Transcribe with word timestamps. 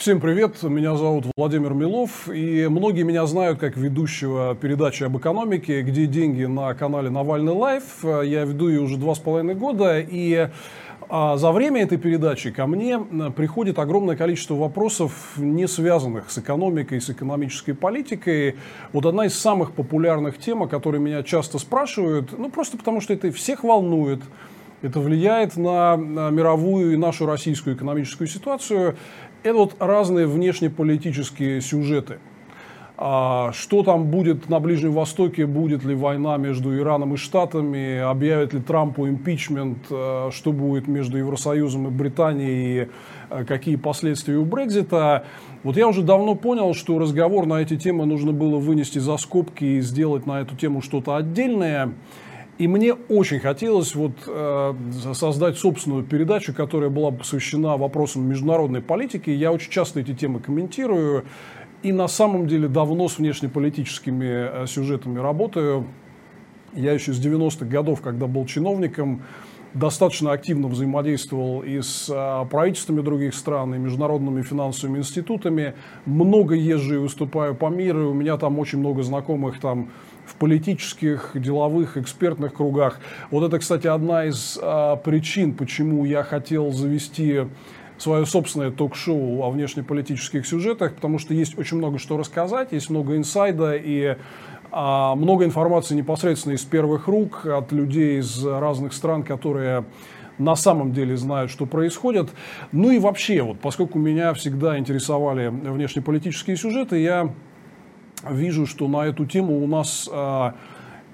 Всем 0.00 0.18
привет, 0.18 0.62
меня 0.62 0.96
зовут 0.96 1.26
Владимир 1.36 1.74
Милов, 1.74 2.26
и 2.30 2.68
многие 2.68 3.02
меня 3.02 3.26
знают 3.26 3.58
как 3.58 3.76
ведущего 3.76 4.54
передачи 4.54 5.02
об 5.02 5.18
экономике, 5.18 5.82
где 5.82 6.06
деньги 6.06 6.44
на 6.44 6.72
канале 6.72 7.10
Навальный 7.10 7.52
Live. 7.52 8.02
Я 8.02 8.46
веду 8.46 8.70
ее 8.70 8.80
уже 8.80 8.96
два 8.96 9.14
с 9.14 9.18
половиной 9.18 9.54
года, 9.54 10.00
и 10.00 10.48
а, 11.10 11.36
за 11.36 11.52
время 11.52 11.82
этой 11.82 11.98
передачи 11.98 12.50
ко 12.50 12.66
мне 12.66 12.98
приходит 13.36 13.78
огромное 13.78 14.16
количество 14.16 14.54
вопросов, 14.54 15.34
не 15.36 15.68
связанных 15.68 16.30
с 16.30 16.38
экономикой, 16.38 17.02
с 17.02 17.10
экономической 17.10 17.74
политикой. 17.74 18.56
Вот 18.94 19.04
одна 19.04 19.26
из 19.26 19.38
самых 19.38 19.72
популярных 19.72 20.38
тем, 20.38 20.62
о 20.62 20.66
которой 20.66 20.98
меня 20.98 21.22
часто 21.22 21.58
спрашивают, 21.58 22.38
ну 22.38 22.48
просто 22.48 22.78
потому 22.78 23.02
что 23.02 23.12
это 23.12 23.30
всех 23.32 23.64
волнует, 23.64 24.22
это 24.82 24.98
влияет 24.98 25.58
на 25.58 25.96
мировую 25.96 26.94
и 26.94 26.96
нашу 26.96 27.26
российскую 27.26 27.76
экономическую 27.76 28.28
ситуацию. 28.28 28.96
Это 29.42 29.54
вот 29.54 29.76
разные 29.78 30.26
внешнеполитические 30.26 31.60
сюжеты. 31.62 32.18
А 33.02 33.52
что 33.54 33.82
там 33.82 34.10
будет 34.10 34.50
на 34.50 34.60
Ближнем 34.60 34.92
Востоке, 34.92 35.46
будет 35.46 35.82
ли 35.84 35.94
война 35.94 36.36
между 36.36 36.76
Ираном 36.76 37.14
и 37.14 37.16
Штатами, 37.16 37.98
объявит 37.98 38.52
ли 38.52 38.60
Трампу 38.60 39.08
импичмент, 39.08 39.78
а, 39.90 40.28
что 40.30 40.52
будет 40.52 40.86
между 40.86 41.16
Евросоюзом 41.16 41.86
и 41.86 41.90
Британией, 41.90 42.88
а, 43.30 43.44
какие 43.44 43.76
последствия 43.76 44.36
у 44.36 44.44
Брекзита. 44.44 45.24
Вот 45.62 45.78
я 45.78 45.88
уже 45.88 46.02
давно 46.02 46.34
понял, 46.34 46.74
что 46.74 46.98
разговор 46.98 47.46
на 47.46 47.62
эти 47.62 47.78
темы 47.78 48.04
нужно 48.04 48.32
было 48.32 48.58
вынести 48.58 48.98
за 48.98 49.16
скобки 49.16 49.64
и 49.64 49.80
сделать 49.80 50.26
на 50.26 50.42
эту 50.42 50.54
тему 50.54 50.82
что-то 50.82 51.16
отдельное. 51.16 51.94
И 52.60 52.68
мне 52.68 52.92
очень 52.92 53.40
хотелось 53.40 53.94
вот, 53.94 54.12
э, 54.26 54.74
создать 55.14 55.56
собственную 55.56 56.04
передачу, 56.04 56.52
которая 56.52 56.90
была 56.90 57.10
бы 57.10 57.16
посвящена 57.16 57.78
вопросам 57.78 58.28
международной 58.28 58.82
политики. 58.82 59.30
Я 59.30 59.50
очень 59.50 59.70
часто 59.70 60.00
эти 60.00 60.12
темы 60.12 60.40
комментирую. 60.40 61.24
И 61.82 61.90
на 61.90 62.06
самом 62.06 62.46
деле 62.46 62.68
давно 62.68 63.08
с 63.08 63.16
внешнеполитическими 63.16 64.64
э, 64.64 64.66
сюжетами 64.66 65.18
работаю. 65.18 65.86
Я 66.74 66.92
еще 66.92 67.14
с 67.14 67.18
90-х 67.18 67.64
годов, 67.64 68.02
когда 68.02 68.26
был 68.26 68.44
чиновником, 68.44 69.22
достаточно 69.74 70.32
активно 70.32 70.68
взаимодействовал 70.68 71.62
и 71.62 71.80
с 71.80 72.08
э, 72.08 72.48
правительствами 72.50 73.00
других 73.00 73.34
стран, 73.34 73.74
и 73.74 73.78
международными 73.78 74.42
финансовыми 74.42 74.98
институтами. 74.98 75.74
Много 76.06 76.54
езжу 76.54 76.94
и 76.96 76.98
выступаю 76.98 77.54
по 77.54 77.66
миру. 77.66 78.10
У 78.10 78.14
меня 78.14 78.36
там 78.36 78.58
очень 78.58 78.78
много 78.78 79.02
знакомых 79.02 79.60
там 79.60 79.90
в 80.26 80.36
политических, 80.36 81.32
деловых, 81.34 81.96
экспертных 81.96 82.54
кругах. 82.54 83.00
Вот 83.30 83.44
это, 83.44 83.58
кстати, 83.58 83.86
одна 83.86 84.26
из 84.26 84.58
а, 84.62 84.96
причин, 84.96 85.54
почему 85.54 86.04
я 86.04 86.22
хотел 86.22 86.70
завести 86.70 87.46
свое 87.98 88.24
собственное 88.24 88.70
ток-шоу 88.70 89.42
о 89.42 89.50
внешнеполитических 89.50 90.46
сюжетах, 90.46 90.94
потому 90.94 91.18
что 91.18 91.34
есть 91.34 91.58
очень 91.58 91.76
много 91.76 91.98
что 91.98 92.16
рассказать, 92.16 92.72
есть 92.72 92.90
много 92.90 93.16
инсайда 93.16 93.74
и 93.76 94.02
а, 94.04 94.18
много 94.72 95.44
информации 95.44 95.94
непосредственно 95.94 96.54
из 96.54 96.62
первых 96.62 97.08
рук 97.08 97.44
от 97.46 97.72
людей 97.72 98.20
из 98.20 98.44
разных 98.44 98.92
стран, 98.92 99.22
которые 99.22 99.84
на 100.40 100.56
самом 100.56 100.92
деле 100.92 101.16
знают, 101.16 101.50
что 101.50 101.66
происходит. 101.66 102.30
Ну 102.72 102.90
и 102.90 102.98
вообще, 102.98 103.42
вот, 103.42 103.60
поскольку 103.60 103.98
меня 103.98 104.32
всегда 104.34 104.78
интересовали 104.78 105.48
внешнеполитические 105.48 106.56
сюжеты, 106.56 106.98
я 106.98 107.32
вижу, 108.28 108.66
что 108.66 108.88
на 108.88 109.06
эту 109.06 109.26
тему 109.26 109.62
у 109.62 109.66
нас 109.66 110.08
а, 110.10 110.54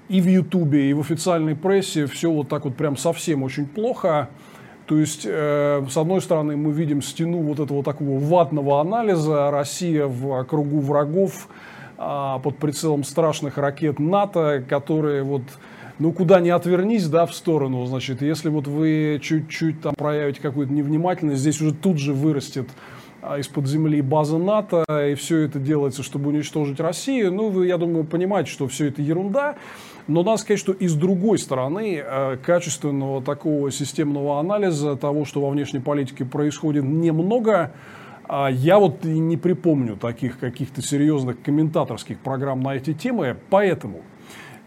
и 0.09 0.21
в 0.21 0.27
Ютубе, 0.27 0.89
и 0.89 0.93
в 0.93 1.01
официальной 1.01 1.55
прессе 1.55 2.05
все 2.05 2.31
вот 2.31 2.47
так 2.47 2.65
вот 2.65 2.75
прям 2.75 2.97
совсем 2.97 3.43
очень 3.43 3.67
плохо. 3.67 4.29
То 4.85 4.97
есть, 4.97 5.25
э, 5.25 5.85
с 5.89 5.97
одной 5.97 6.21
стороны, 6.21 6.55
мы 6.55 6.71
видим 6.71 7.01
стену 7.01 7.39
вот 7.39 7.59
этого 7.59 7.83
такого 7.83 8.19
ватного 8.19 8.79
анализа, 8.79 9.51
Россия 9.51 10.05
в 10.05 10.45
кругу 10.45 10.79
врагов, 10.79 11.49
э, 11.49 11.76
под 11.97 12.57
прицелом 12.57 13.03
страшных 13.03 13.57
ракет 13.57 13.99
НАТО, 13.99 14.63
которые 14.67 15.23
вот, 15.23 15.41
ну, 15.97 16.11
куда 16.11 16.39
ни 16.39 16.49
отвернись, 16.49 17.07
да, 17.07 17.25
в 17.25 17.33
сторону, 17.33 17.85
значит, 17.85 18.21
если 18.21 18.49
вот 18.49 18.67
вы 18.67 19.19
чуть-чуть 19.21 19.81
там 19.81 19.95
проявите 19.95 20.41
какую-то 20.41 20.71
невнимательность, 20.71 21.41
здесь 21.41 21.59
уже 21.59 21.73
тут 21.73 21.97
же 21.97 22.13
вырастет 22.13 22.69
а, 23.21 23.39
из-под 23.39 23.67
земли 23.67 24.01
база 24.01 24.37
НАТО, 24.37 24.85
и 24.89 25.15
все 25.15 25.39
это 25.39 25.57
делается, 25.59 26.03
чтобы 26.03 26.29
уничтожить 26.29 26.79
Россию. 26.79 27.33
Ну, 27.33 27.49
вы, 27.49 27.65
я 27.67 27.77
думаю, 27.77 28.05
понимаете, 28.05 28.51
что 28.51 28.67
все 28.67 28.87
это 28.87 29.01
ерунда. 29.01 29.55
Но 30.07 30.23
надо 30.23 30.37
сказать, 30.37 30.59
что 30.59 30.71
и 30.71 30.87
с 30.87 30.93
другой 30.93 31.37
стороны, 31.37 32.01
э, 32.01 32.37
качественного 32.37 33.21
такого 33.21 33.71
системного 33.71 34.39
анализа 34.39 34.95
того, 34.95 35.25
что 35.25 35.41
во 35.41 35.49
внешней 35.49 35.79
политике 35.79 36.23
происходит, 36.23 36.83
немного. 36.83 37.55
А 37.55 37.71
я 38.29 38.79
вот 38.79 39.03
не 39.03 39.37
припомню 39.37 39.95
таких 39.95 40.39
каких-то 40.39 40.81
серьезных 40.81 41.41
комментаторских 41.41 42.19
программ 42.19 42.61
на 42.61 42.75
эти 42.75 42.93
темы, 42.93 43.37
поэтому 43.49 44.01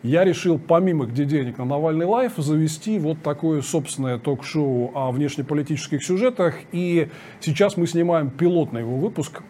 я 0.02 0.24
решил 0.24 0.58
помимо 0.58 1.04
«Где 1.04 1.26
денег» 1.26 1.58
на 1.58 1.66
Навальный 1.66 2.06
лайф 2.06 2.32
завести 2.38 2.98
вот 2.98 3.22
такое 3.22 3.60
собственное 3.60 4.18
ток-шоу 4.18 4.92
о 4.94 5.10
внешнеполитических 5.10 6.02
сюжетах. 6.02 6.54
И 6.72 7.08
сейчас 7.40 7.76
мы 7.76 7.86
снимаем 7.86 8.30
пилотный 8.30 8.80
его 8.80 8.96
выпуск. 8.96 9.42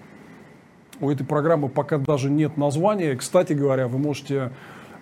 У 0.98 1.08
этой 1.08 1.24
программы 1.24 1.68
пока 1.68 1.98
даже 1.98 2.30
нет 2.30 2.56
названия. 2.56 3.14
Кстати 3.14 3.52
говоря, 3.52 3.86
вы 3.86 3.98
можете 3.98 4.50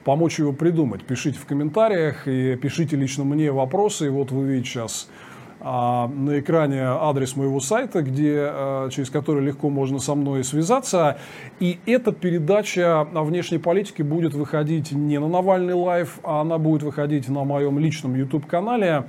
помочь 0.04 0.38
его 0.38 0.52
придумать. 0.52 1.04
Пишите 1.04 1.38
в 1.38 1.46
комментариях 1.46 2.28
и 2.28 2.54
пишите 2.56 2.96
лично 2.96 3.24
мне 3.24 3.50
вопросы. 3.50 4.06
И 4.06 4.10
вот 4.10 4.30
вы 4.30 4.46
видите 4.46 4.68
сейчас 4.68 5.08
а, 5.08 5.27
на 5.70 6.40
экране 6.40 6.82
адрес 6.82 7.36
моего 7.36 7.60
сайта, 7.60 8.02
где, 8.02 8.36
а, 8.38 8.88
через 8.90 9.10
который 9.10 9.44
легко 9.44 9.68
можно 9.68 9.98
со 9.98 10.14
мной 10.14 10.44
связаться. 10.44 11.18
И 11.60 11.78
эта 11.84 12.12
передача 12.12 13.02
о 13.02 13.24
внешней 13.24 13.58
политике 13.58 14.02
будет 14.02 14.34
выходить 14.34 14.92
не 14.92 15.18
на 15.18 15.28
Навальный 15.28 15.74
Live, 15.74 16.20
а 16.22 16.40
она 16.40 16.58
будет 16.58 16.82
выходить 16.82 17.28
на 17.28 17.44
моем 17.44 17.78
личном 17.78 18.14
YouTube-канале. 18.14 19.04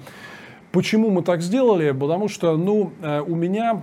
Почему 0.72 1.10
мы 1.10 1.24
так 1.24 1.42
сделали? 1.42 1.92
Потому 1.92 2.28
что 2.28 2.56
ну, 2.58 2.92
э, 3.02 3.22
у 3.22 3.36
меня 3.36 3.82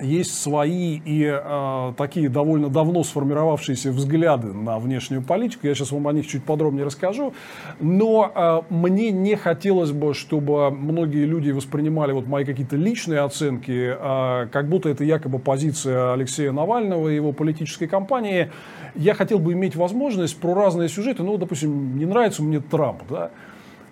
есть 0.00 0.40
свои 0.40 1.00
и 1.04 1.24
э, 1.24 1.92
такие 1.96 2.28
довольно 2.28 2.68
давно 2.68 3.04
сформировавшиеся 3.04 3.92
взгляды 3.92 4.52
на 4.52 4.78
внешнюю 4.78 5.22
политику. 5.22 5.66
Я 5.66 5.74
сейчас 5.74 5.92
вам 5.92 6.08
о 6.08 6.12
них 6.12 6.26
чуть 6.26 6.44
подробнее 6.44 6.84
расскажу. 6.84 7.34
Но 7.80 8.30
э, 8.34 8.74
мне 8.74 9.10
не 9.10 9.36
хотелось 9.36 9.92
бы, 9.92 10.14
чтобы 10.14 10.70
многие 10.70 11.24
люди 11.24 11.50
воспринимали 11.50 12.12
вот 12.12 12.26
мои 12.26 12.44
какие-то 12.44 12.76
личные 12.76 13.20
оценки, 13.20 13.94
э, 13.98 14.46
как 14.50 14.68
будто 14.68 14.88
это 14.88 15.04
якобы 15.04 15.38
позиция 15.38 16.12
Алексея 16.12 16.52
Навального 16.52 17.08
и 17.08 17.14
его 17.14 17.32
политической 17.32 17.86
кампании. 17.86 18.50
Я 18.94 19.14
хотел 19.14 19.38
бы 19.38 19.52
иметь 19.52 19.76
возможность 19.76 20.38
про 20.38 20.54
разные 20.54 20.88
сюжеты. 20.88 21.22
Ну, 21.22 21.36
допустим, 21.36 21.96
не 21.98 22.06
нравится 22.06 22.42
мне 22.42 22.60
Трамп, 22.60 23.02
да, 23.08 23.30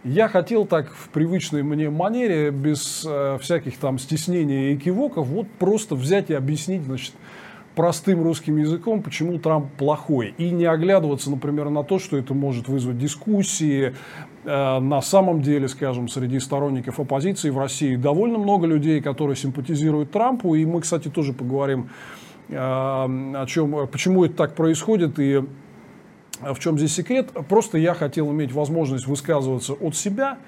я 0.04 0.28
хотел 0.28 0.66
так 0.66 0.92
в 0.92 1.08
привычной 1.10 1.62
мне 1.62 1.88
манере, 1.88 2.50
без 2.50 3.06
э, 3.08 3.38
всяких 3.40 3.76
там 3.78 3.98
стеснений 3.98 4.72
и 4.72 4.76
кивоков, 4.76 5.26
вот 5.28 5.46
просто 5.58 5.94
взять 5.94 6.30
и 6.30 6.34
объяснить, 6.34 6.82
значит, 6.82 7.12
простым 7.76 8.22
русским 8.22 8.56
языком, 8.56 9.02
почему 9.02 9.38
Трамп 9.38 9.72
плохой. 9.72 10.34
И 10.38 10.50
не 10.50 10.66
оглядываться, 10.66 11.30
например, 11.30 11.70
на 11.70 11.84
то, 11.84 11.98
что 11.98 12.16
это 12.16 12.34
может 12.34 12.68
вызвать 12.68 12.98
дискуссии. 12.98 13.94
Э, 14.44 14.80
на 14.80 15.00
самом 15.02 15.40
деле, 15.40 15.68
скажем, 15.68 16.08
среди 16.08 16.40
сторонников 16.40 16.98
оппозиции 16.98 17.50
в 17.50 17.58
России 17.58 17.94
довольно 17.94 18.38
много 18.38 18.66
людей, 18.66 19.00
которые 19.00 19.36
симпатизируют 19.36 20.10
Трампу. 20.10 20.54
И 20.56 20.64
мы, 20.64 20.80
кстати, 20.80 21.08
тоже 21.08 21.32
поговорим 21.32 21.90
э, 22.48 22.56
о 22.56 23.44
чем, 23.46 23.86
почему 23.86 24.24
это 24.24 24.34
так 24.34 24.56
происходит 24.56 25.20
и 25.20 25.42
в 26.42 26.58
чем 26.58 26.78
здесь 26.78 26.94
секрет? 26.94 27.30
Просто 27.48 27.78
я 27.78 27.94
хотел 27.94 28.30
иметь 28.30 28.52
возможность 28.52 29.06
высказываться 29.06 29.74
от 29.74 29.96
себя, 29.96 30.38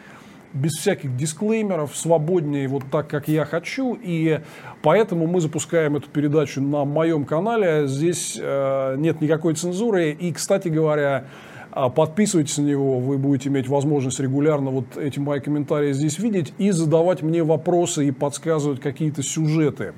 без 0.53 0.73
всяких 0.73 1.17
дисклеймеров, 1.17 1.97
свободнее, 1.97 2.69
вот 2.69 2.85
так, 2.91 3.09
как 3.09 3.29
я 3.29 3.45
хочу. 3.45 3.99
И 4.01 4.41
поэтому 4.83 5.27
мы 5.27 5.41
запускаем 5.41 5.97
эту 5.97 6.09
передачу 6.09 6.63
на 6.63 6.85
моем 6.85 7.25
канале. 7.25 7.87
Здесь 7.89 8.39
э, 8.41 8.95
нет 8.97 9.21
никакой 9.21 9.55
цензуры. 9.55 10.13
И, 10.13 10.33
кстати 10.33 10.69
говоря, 10.69 11.25
э, 11.73 11.91
подписывайтесь 11.91 12.57
на 12.59 12.63
него, 12.63 13.01
вы 13.01 13.19
будете 13.19 13.49
иметь 13.49 13.69
возможность 13.69 14.21
регулярно 14.21 14.71
вот 14.71 14.97
эти 14.97 15.19
мои 15.19 15.41
комментарии 15.41 15.93
здесь 15.93 16.21
видеть 16.21 16.55
и 16.59 16.71
задавать 16.71 17.23
мне 17.23 17.43
вопросы 17.43 18.07
и 18.07 18.13
подсказывать 18.13 18.81
какие-то 18.81 19.25
сюжеты. 19.25 19.93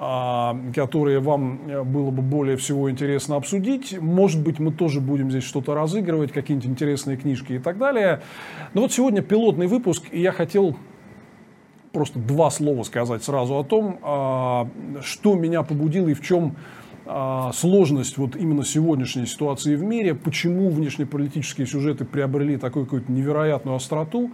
А, 0.00 0.56
которые 0.76 1.18
вам 1.18 1.58
э, 1.66 1.82
было 1.82 2.12
бы 2.12 2.22
более 2.22 2.56
всего 2.56 2.88
интересно 2.88 3.34
обсудить. 3.34 4.00
Может 4.00 4.40
быть, 4.40 4.60
мы 4.60 4.70
тоже 4.70 5.00
будем 5.00 5.28
здесь 5.28 5.42
что-то 5.42 5.74
разыгрывать, 5.74 6.30
какие-нибудь 6.30 6.70
интересные 6.70 7.16
книжки 7.16 7.54
и 7.54 7.58
так 7.58 7.78
далее. 7.78 8.20
Но 8.74 8.82
вот 8.82 8.92
сегодня 8.92 9.22
пилотный 9.22 9.66
выпуск, 9.66 10.04
и 10.12 10.20
я 10.20 10.30
хотел 10.30 10.76
просто 11.92 12.20
два 12.20 12.48
слова 12.52 12.84
сказать 12.84 13.24
сразу 13.24 13.58
о 13.58 13.64
том, 13.64 13.98
а, 14.02 14.68
что 15.02 15.34
меня 15.34 15.64
побудило 15.64 16.06
и 16.06 16.14
в 16.14 16.22
чем 16.22 16.54
а, 17.04 17.50
сложность 17.52 18.18
вот 18.18 18.36
именно 18.36 18.64
сегодняшней 18.64 19.26
ситуации 19.26 19.74
в 19.74 19.82
мире, 19.82 20.14
почему 20.14 20.70
внешнеполитические 20.70 21.66
сюжеты 21.66 22.04
приобрели 22.04 22.56
такую 22.56 22.84
какую-то 22.84 23.10
невероятную 23.10 23.74
остроту. 23.74 24.30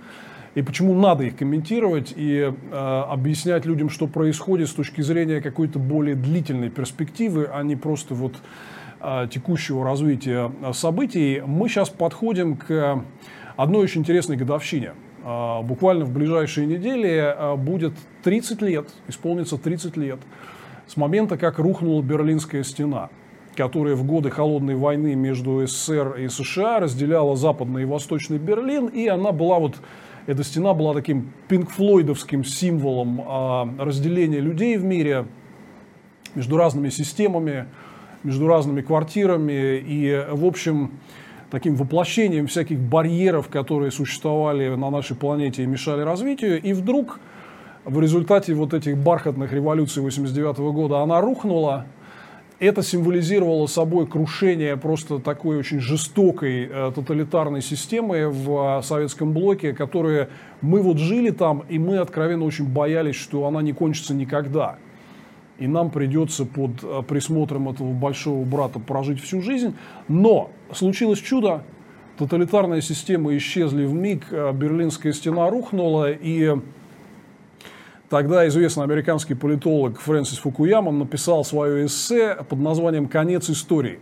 И 0.54 0.62
почему 0.62 0.94
надо 0.94 1.24
их 1.24 1.36
комментировать 1.36 2.12
и 2.16 2.52
э, 2.70 3.04
объяснять 3.08 3.66
людям, 3.66 3.90
что 3.90 4.06
происходит 4.06 4.68
с 4.68 4.72
точки 4.72 5.00
зрения 5.00 5.40
какой-то 5.40 5.78
более 5.78 6.14
длительной 6.14 6.70
перспективы, 6.70 7.48
а 7.52 7.62
не 7.62 7.74
просто 7.76 8.14
вот 8.14 8.34
э, 9.00 9.26
текущего 9.30 9.84
развития 9.84 10.52
событий. 10.72 11.42
Мы 11.44 11.68
сейчас 11.68 11.90
подходим 11.90 12.56
к 12.56 13.04
одной 13.56 13.82
очень 13.82 14.02
интересной 14.02 14.36
годовщине. 14.36 14.92
Э, 15.24 15.60
буквально 15.62 16.04
в 16.04 16.12
ближайшие 16.12 16.66
недели 16.66 17.34
э, 17.36 17.56
будет 17.56 17.94
30 18.22 18.62
лет, 18.62 18.88
исполнится 19.08 19.58
30 19.58 19.96
лет 19.96 20.20
с 20.86 20.96
момента, 20.96 21.36
как 21.36 21.58
рухнула 21.58 22.02
Берлинская 22.02 22.62
стена 22.62 23.10
которая 23.56 23.94
в 23.94 24.04
годы 24.04 24.30
холодной 24.30 24.74
войны 24.74 25.14
между 25.14 25.64
СССР 25.64 26.16
и 26.18 26.28
США 26.28 26.80
разделяла 26.80 27.36
западный 27.36 27.82
и 27.82 27.84
восточный 27.84 28.38
Берлин, 28.38 28.86
и 28.86 29.06
она 29.06 29.30
была 29.30 29.60
вот 29.60 29.76
эта 30.26 30.42
стена 30.42 30.74
была 30.74 30.94
таким 30.94 31.32
пинкфлойдовским 31.48 32.44
символом 32.44 33.22
а, 33.26 33.68
разделения 33.78 34.40
людей 34.40 34.76
в 34.76 34.84
мире 34.84 35.26
между 36.34 36.56
разными 36.56 36.88
системами, 36.88 37.66
между 38.22 38.46
разными 38.46 38.80
квартирами 38.80 39.76
и, 39.78 40.26
в 40.30 40.46
общем, 40.46 40.92
таким 41.50 41.76
воплощением 41.76 42.46
всяких 42.46 42.80
барьеров, 42.80 43.48
которые 43.48 43.90
существовали 43.90 44.74
на 44.74 44.90
нашей 44.90 45.14
планете 45.14 45.62
и 45.62 45.66
мешали 45.66 46.00
развитию. 46.00 46.60
И 46.60 46.72
вдруг 46.72 47.20
в 47.84 48.00
результате 48.00 48.54
вот 48.54 48.72
этих 48.72 48.96
бархатных 48.96 49.52
революций 49.52 50.02
89 50.02 50.58
года 50.72 51.00
она 51.00 51.20
рухнула, 51.20 51.86
это 52.64 52.82
символизировало 52.82 53.66
собой 53.66 54.06
крушение 54.06 54.76
просто 54.76 55.18
такой 55.18 55.58
очень 55.58 55.80
жестокой 55.80 56.68
э, 56.70 56.92
тоталитарной 56.94 57.62
системы 57.62 58.28
в 58.28 58.78
э, 58.78 58.82
советском 58.82 59.32
блоке, 59.32 59.72
которая 59.72 60.28
мы 60.60 60.82
вот 60.82 60.98
жили 60.98 61.30
там, 61.30 61.64
и 61.68 61.78
мы 61.78 61.98
откровенно 61.98 62.44
очень 62.44 62.66
боялись, 62.66 63.16
что 63.16 63.46
она 63.46 63.62
не 63.62 63.72
кончится 63.72 64.14
никогда. 64.14 64.76
И 65.58 65.66
нам 65.66 65.90
придется 65.90 66.44
под 66.44 66.82
э, 66.82 67.02
присмотром 67.06 67.68
этого 67.68 67.92
большого 67.92 68.44
брата 68.44 68.78
прожить 68.78 69.20
всю 69.20 69.40
жизнь. 69.40 69.74
Но 70.08 70.50
случилось 70.72 71.20
чудо, 71.20 71.64
тоталитарная 72.18 72.80
система 72.80 73.36
исчезли 73.36 73.84
в 73.84 73.94
миг, 73.94 74.30
Берлинская 74.30 75.12
стена 75.12 75.48
рухнула, 75.50 76.12
и 76.12 76.56
Тогда 78.14 78.46
известный 78.46 78.84
американский 78.84 79.34
политолог 79.34 79.98
Фрэнсис 79.98 80.38
Фукуяма 80.38 80.92
написал 80.92 81.44
свое 81.44 81.86
эссе 81.86 82.36
под 82.48 82.60
названием 82.60 83.08
«Конец 83.08 83.50
истории». 83.50 83.98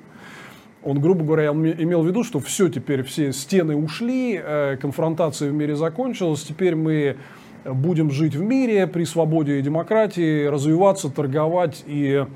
Он, 0.83 1.01
грубо 1.01 1.25
говоря, 1.25 1.47
имел 1.47 2.03
в 2.03 2.07
виду, 2.07 2.23
что 2.23 2.39
все 2.39 2.69
теперь, 2.69 3.05
все 3.05 3.33
стены 3.33 3.75
ушли, 3.75 4.39
э, 4.39 4.77
конфронтация 4.77 5.49
в 5.49 5.55
мире 5.55 5.77
закончилась, 5.77 6.43
теперь 6.43 6.75
мы 6.75 7.17
будем 7.65 8.11
жить 8.11 8.37
в 8.37 8.43
мире 8.43 8.87
при 8.87 9.05
свободе 9.05 9.59
и 9.59 9.63
демократии, 9.63 10.45
развиваться, 10.45 11.09
торговать 11.09 11.83
и 11.87 12.27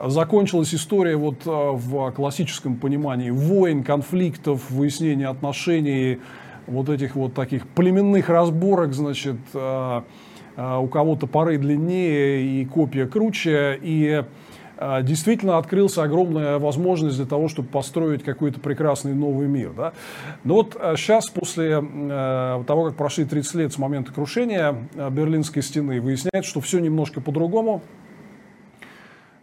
закончилась 0.00 0.72
история 0.72 1.16
вот 1.16 1.44
э, 1.44 1.50
в 1.50 2.12
классическом 2.12 2.76
понимании 2.76 3.30
войн, 3.30 3.82
конфликтов, 3.82 4.70
выяснения 4.70 5.26
отношений, 5.26 6.20
вот 6.68 6.88
этих 6.88 7.16
вот 7.16 7.34
таких 7.34 7.66
племенных 7.66 8.28
разборок, 8.28 8.92
значит, 8.92 9.38
э, 9.54 10.02
у 10.60 10.88
кого-то 10.88 11.26
пары 11.26 11.58
длиннее 11.58 12.42
и 12.42 12.64
копия 12.64 13.06
круче, 13.06 13.78
и 13.80 14.24
а, 14.82 15.02
действительно 15.02 15.58
открылся 15.58 16.02
огромная 16.02 16.58
возможность 16.58 17.16
для 17.16 17.26
того, 17.26 17.48
чтобы 17.48 17.68
построить 17.68 18.24
какой-то 18.24 18.60
прекрасный 18.60 19.12
новый 19.12 19.46
мир. 19.46 19.72
Да? 19.76 19.92
Но 20.42 20.54
вот 20.54 20.72
сейчас, 20.96 21.28
а, 21.28 21.38
после 21.38 21.82
того, 22.64 22.86
как 22.86 22.96
прошли 22.96 23.26
30 23.26 23.54
лет 23.56 23.72
с 23.74 23.78
момента 23.78 24.10
крушения 24.10 24.74
Берлинской 25.10 25.62
стены, 25.62 26.00
выясняется, 26.00 26.50
что 26.50 26.62
все 26.62 26.78
немножко 26.78 27.20
по-другому, 27.20 27.82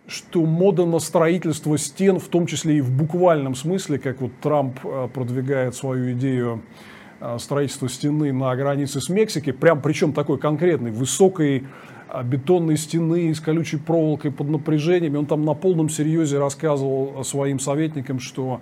что 0.08 0.44
мода 0.44 0.86
на 0.86 0.98
строительство 0.98 1.78
стен, 1.78 2.19
в 2.19 2.30
том 2.30 2.48
числе 2.48 2.78
и 2.78 2.81
в 2.81 2.92
буквальном 2.92 3.54
смысле, 3.54 4.00
как 4.00 4.22
вот 4.22 4.31
Трамп 4.42 4.80
продвигает 5.14 5.75
свою 5.75 6.14
идею 6.14 6.64
Э, 7.19 7.38
строительства 7.40 7.90
стены 7.90 8.31
на 8.31 8.56
границе 8.56 9.02
с 9.02 9.10
Мексикой, 9.10 9.54
прям 9.54 9.81
причем 9.81 10.14
такой 10.14 10.38
конкретной, 10.38 10.92
высокой 10.92 11.64
э, 12.10 12.24
бетонной 12.24 12.78
стены 12.78 13.34
с 13.34 13.40
колючей 13.40 13.78
проволокой 13.78 14.31
под 14.31 14.50
напряжением. 14.50 15.16
И 15.16 15.18
он 15.18 15.25
там 15.25 15.44
на 15.44 15.56
полном 15.56 15.90
серьезе 15.90 16.38
рассказывал 16.38 17.24
своим 17.24 17.60
советникам, 17.60 18.19
что 18.19 18.62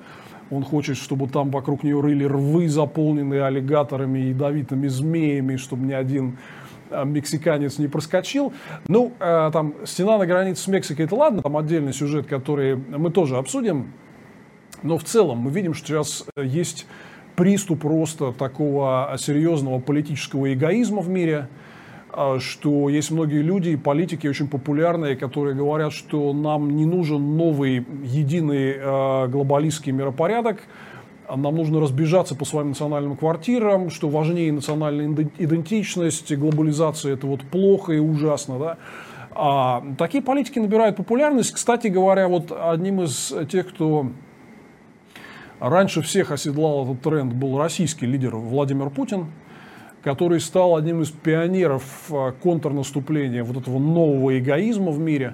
он 0.50 0.64
хочет, 0.64 0.96
чтобы 0.96 1.28
там 1.28 1.52
вокруг 1.52 1.84
нее 1.84 2.00
рыли 2.00 2.24
рвы, 2.24 2.70
заполненные 2.70 3.44
аллигаторами, 3.44 4.20
ядовитыми 4.20 4.88
змеями, 4.88 5.58
чтобы 5.58 5.86
ни 5.88 5.94
один 5.94 6.38
э, 6.92 7.04
мексиканец 7.04 7.78
не 7.78 7.90
проскочил. 7.90 8.54
Ну, 8.88 9.12
там 9.20 9.74
стена 9.84 10.18
на 10.18 10.26
границе 10.26 10.64
с 10.64 10.68
Мексикой, 10.68 11.06
это 11.06 11.16
ладно, 11.16 11.42
там 11.42 11.58
отдельный 11.58 11.92
сюжет, 11.92 12.26
который 12.28 12.78
мы 12.78 13.12
тоже 13.12 13.36
обсудим. 13.36 13.92
Но 14.82 14.98
в 14.98 15.04
целом 15.04 15.40
мы 15.40 15.52
видим, 15.52 15.74
что 15.74 15.88
сейчас 15.88 16.26
есть 16.38 16.86
приступ 17.36 17.84
роста 17.84 18.32
такого 18.32 19.16
серьезного 19.18 19.80
политического 19.80 20.54
эгоизма 20.54 21.02
в 21.02 21.10
мире, 21.10 21.48
а, 22.12 22.40
что 22.40 22.90
есть 22.90 23.12
многие 23.12 23.42
люди 23.42 23.70
и 23.70 23.76
политики 23.76 24.28
очень 24.28 24.48
популярные, 24.48 25.16
которые 25.16 25.56
говорят, 25.56 25.92
что 25.92 26.32
нам 26.34 26.76
не 26.76 26.86
нужен 26.86 27.38
новый 27.38 27.86
единый 28.04 28.76
а, 28.78 29.28
глобалистский 29.28 29.92
миропорядок, 29.92 30.64
нам 31.30 31.56
нужно 31.56 31.80
разбежаться 31.80 32.36
по 32.36 32.46
своим 32.46 32.70
национальным 32.70 33.18
квартирам, 33.18 33.90
что 33.90 34.10
важнее 34.10 34.54
национальная 34.54 35.28
идентичность, 35.38 36.32
глобализация 36.36 37.14
это 37.14 37.26
вот 37.28 37.42
плохо 37.42 37.94
и 37.94 38.00
ужасно, 38.00 38.60
да. 38.60 38.78
А 39.32 39.84
такие 39.98 40.24
политики 40.24 40.60
набирают 40.60 40.96
популярность. 40.96 41.52
Кстати 41.52 41.88
говоря, 41.88 42.30
вот 42.30 42.54
одним 42.58 43.02
из 43.02 43.34
тех, 43.52 43.68
кто 43.68 44.12
Раньше 45.60 46.02
всех 46.02 46.32
оседлал 46.32 46.84
этот 46.84 47.02
тренд 47.02 47.34
был 47.34 47.58
российский 47.58 48.06
лидер 48.06 48.36
Владимир 48.36 48.90
Путин, 48.90 49.28
который 50.04 50.40
стал 50.40 50.76
одним 50.76 51.02
из 51.02 51.10
пионеров 51.10 51.84
а, 52.12 52.32
контрнаступления 52.32 53.44
вот 53.44 53.58
этого 53.58 53.80
нового 53.80 54.38
эгоизма 54.38 54.92
в 54.92 55.00
мире, 55.00 55.34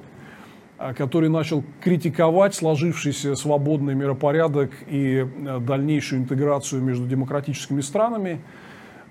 а, 0.77 0.93
который 0.93 1.27
начал 1.27 1.63
критиковать 1.83 2.53
сложившийся 2.53 3.35
свободный 3.35 3.95
миропорядок 3.95 4.71
и 4.87 5.25
а, 5.47 5.59
дальнейшую 5.59 6.21
интеграцию 6.21 6.83
между 6.83 7.07
демократическими 7.07 7.81
странами. 7.81 8.41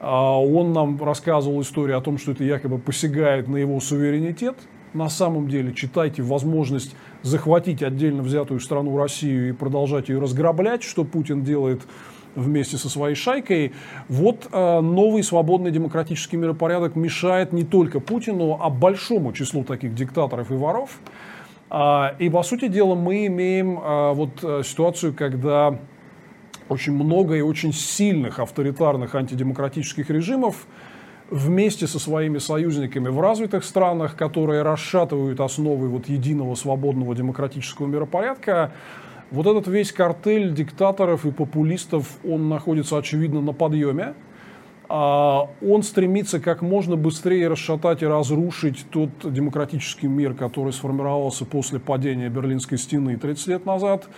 Он 0.02 0.72
нам 0.72 1.02
рассказывал 1.04 1.60
историю 1.60 1.98
о 1.98 2.00
том, 2.00 2.16
что 2.16 2.32
это 2.32 2.42
якобы 2.42 2.78
посягает 2.78 3.48
на 3.48 3.56
его 3.58 3.78
суверенитет– 3.80 4.56
на 4.94 5.08
самом 5.08 5.48
деле 5.48 5.72
читайте 5.72 6.22
возможность 6.22 6.94
захватить 7.22 7.82
отдельно 7.82 8.22
взятую 8.22 8.60
страну 8.60 8.96
Россию 8.96 9.50
и 9.50 9.52
продолжать 9.52 10.08
ее 10.08 10.18
разграблять, 10.20 10.82
что 10.82 11.04
Путин 11.04 11.42
делает 11.42 11.82
вместе 12.34 12.76
со 12.76 12.88
своей 12.88 13.14
шайкой. 13.14 13.72
Вот 14.08 14.48
э, 14.50 14.80
новый 14.80 15.22
свободный 15.22 15.70
демократический 15.70 16.36
миропорядок 16.36 16.96
мешает 16.96 17.52
не 17.52 17.64
только 17.64 18.00
Путину, 18.00 18.58
а 18.60 18.70
большому 18.70 19.32
числу 19.32 19.64
таких 19.64 19.94
диктаторов 19.94 20.50
и 20.50 20.54
воров. 20.54 21.00
А, 21.70 22.14
и, 22.18 22.28
по 22.28 22.42
сути 22.42 22.68
дела, 22.68 22.94
мы 22.94 23.26
имеем 23.26 23.78
а, 23.80 24.12
вот 24.12 24.42
э, 24.42 24.62
ситуацию, 24.64 25.14
когда 25.14 25.78
очень 26.68 26.92
много 26.92 27.34
и 27.34 27.40
очень 27.40 27.72
сильных 27.72 28.38
авторитарных 28.38 29.14
антидемократических 29.14 30.08
режимов 30.10 30.66
вместе 31.30 31.86
со 31.86 31.98
своими 31.98 32.38
союзниками 32.38 33.08
в 33.08 33.20
развитых 33.20 33.64
странах, 33.64 34.16
которые 34.16 34.62
расшатывают 34.62 35.40
основы 35.40 35.88
вот 35.88 36.08
единого 36.08 36.54
свободного 36.54 37.14
демократического 37.14 37.86
миропорядка, 37.86 38.72
вот 39.30 39.46
этот 39.46 39.68
весь 39.68 39.92
картель 39.92 40.52
диктаторов 40.52 41.24
и 41.24 41.30
популистов, 41.30 42.18
он 42.24 42.48
находится, 42.48 42.98
очевидно, 42.98 43.40
на 43.40 43.52
подъеме. 43.52 44.14
А 44.92 45.48
он 45.62 45.84
стремится 45.84 46.40
как 46.40 46.62
можно 46.62 46.96
быстрее 46.96 47.46
расшатать 47.46 48.02
и 48.02 48.06
разрушить 48.06 48.84
тот 48.90 49.10
демократический 49.22 50.08
мир, 50.08 50.34
который 50.34 50.72
сформировался 50.72 51.44
после 51.44 51.78
падения 51.78 52.28
Берлинской 52.28 52.76
стены 52.76 53.16
30 53.16 53.46
лет 53.46 53.66
назад. 53.66 54.08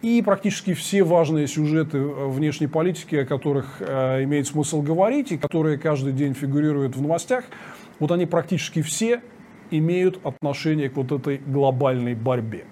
И 0.00 0.22
практически 0.22 0.72
все 0.72 1.02
важные 1.02 1.46
сюжеты 1.46 1.98
э, 1.98 2.28
внешней 2.28 2.66
политики, 2.66 3.14
о 3.14 3.26
которых 3.26 3.76
э, 3.80 4.24
имеет 4.24 4.46
смысл 4.46 4.80
говорить, 4.80 5.32
и 5.32 5.36
которые 5.36 5.76
каждый 5.76 6.14
день 6.14 6.32
фигурируют 6.32 6.96
в 6.96 7.02
новостях, 7.02 7.44
вот 7.98 8.10
они 8.10 8.24
практически 8.24 8.80
все 8.80 9.20
имеют 9.70 10.24
отношение 10.24 10.88
к 10.88 10.96
вот 10.96 11.12
этой 11.12 11.42
глобальной 11.44 12.14
борьбе. 12.14 12.64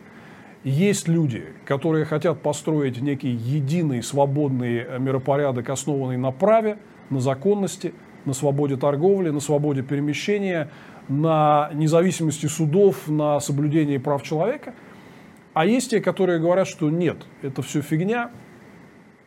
Есть 0.63 1.09
люди, 1.09 1.45
которые 1.67 2.07
хотят 2.07 2.41
построить 2.41 3.03
некий 3.03 3.29
единый 3.29 4.03
свободный 4.03 4.79
э, 4.79 4.99
миропорядок, 4.99 5.69
основанный 5.69 6.17
на 6.17 6.31
праве, 6.31 6.79
на 7.11 7.21
законности, 7.21 7.95
на 8.25 8.33
свободе 8.33 8.77
торговли, 8.77 9.31
на 9.31 9.41
свободе 9.41 9.83
перемещения, 9.83 10.71
на 11.09 11.71
независимости 11.75 12.47
судов, 12.47 13.09
на 13.09 13.41
соблюдении 13.41 13.99
прав 13.99 14.23
человека– 14.23 14.75
а 15.55 15.67
есть 15.67 15.91
те, 15.91 16.01
которые 16.01 16.41
говорят, 16.41 16.67
что 16.67 16.91
нет, 16.91 17.19
это 17.41 17.63
все 17.63 17.81
фигня, 17.81 18.33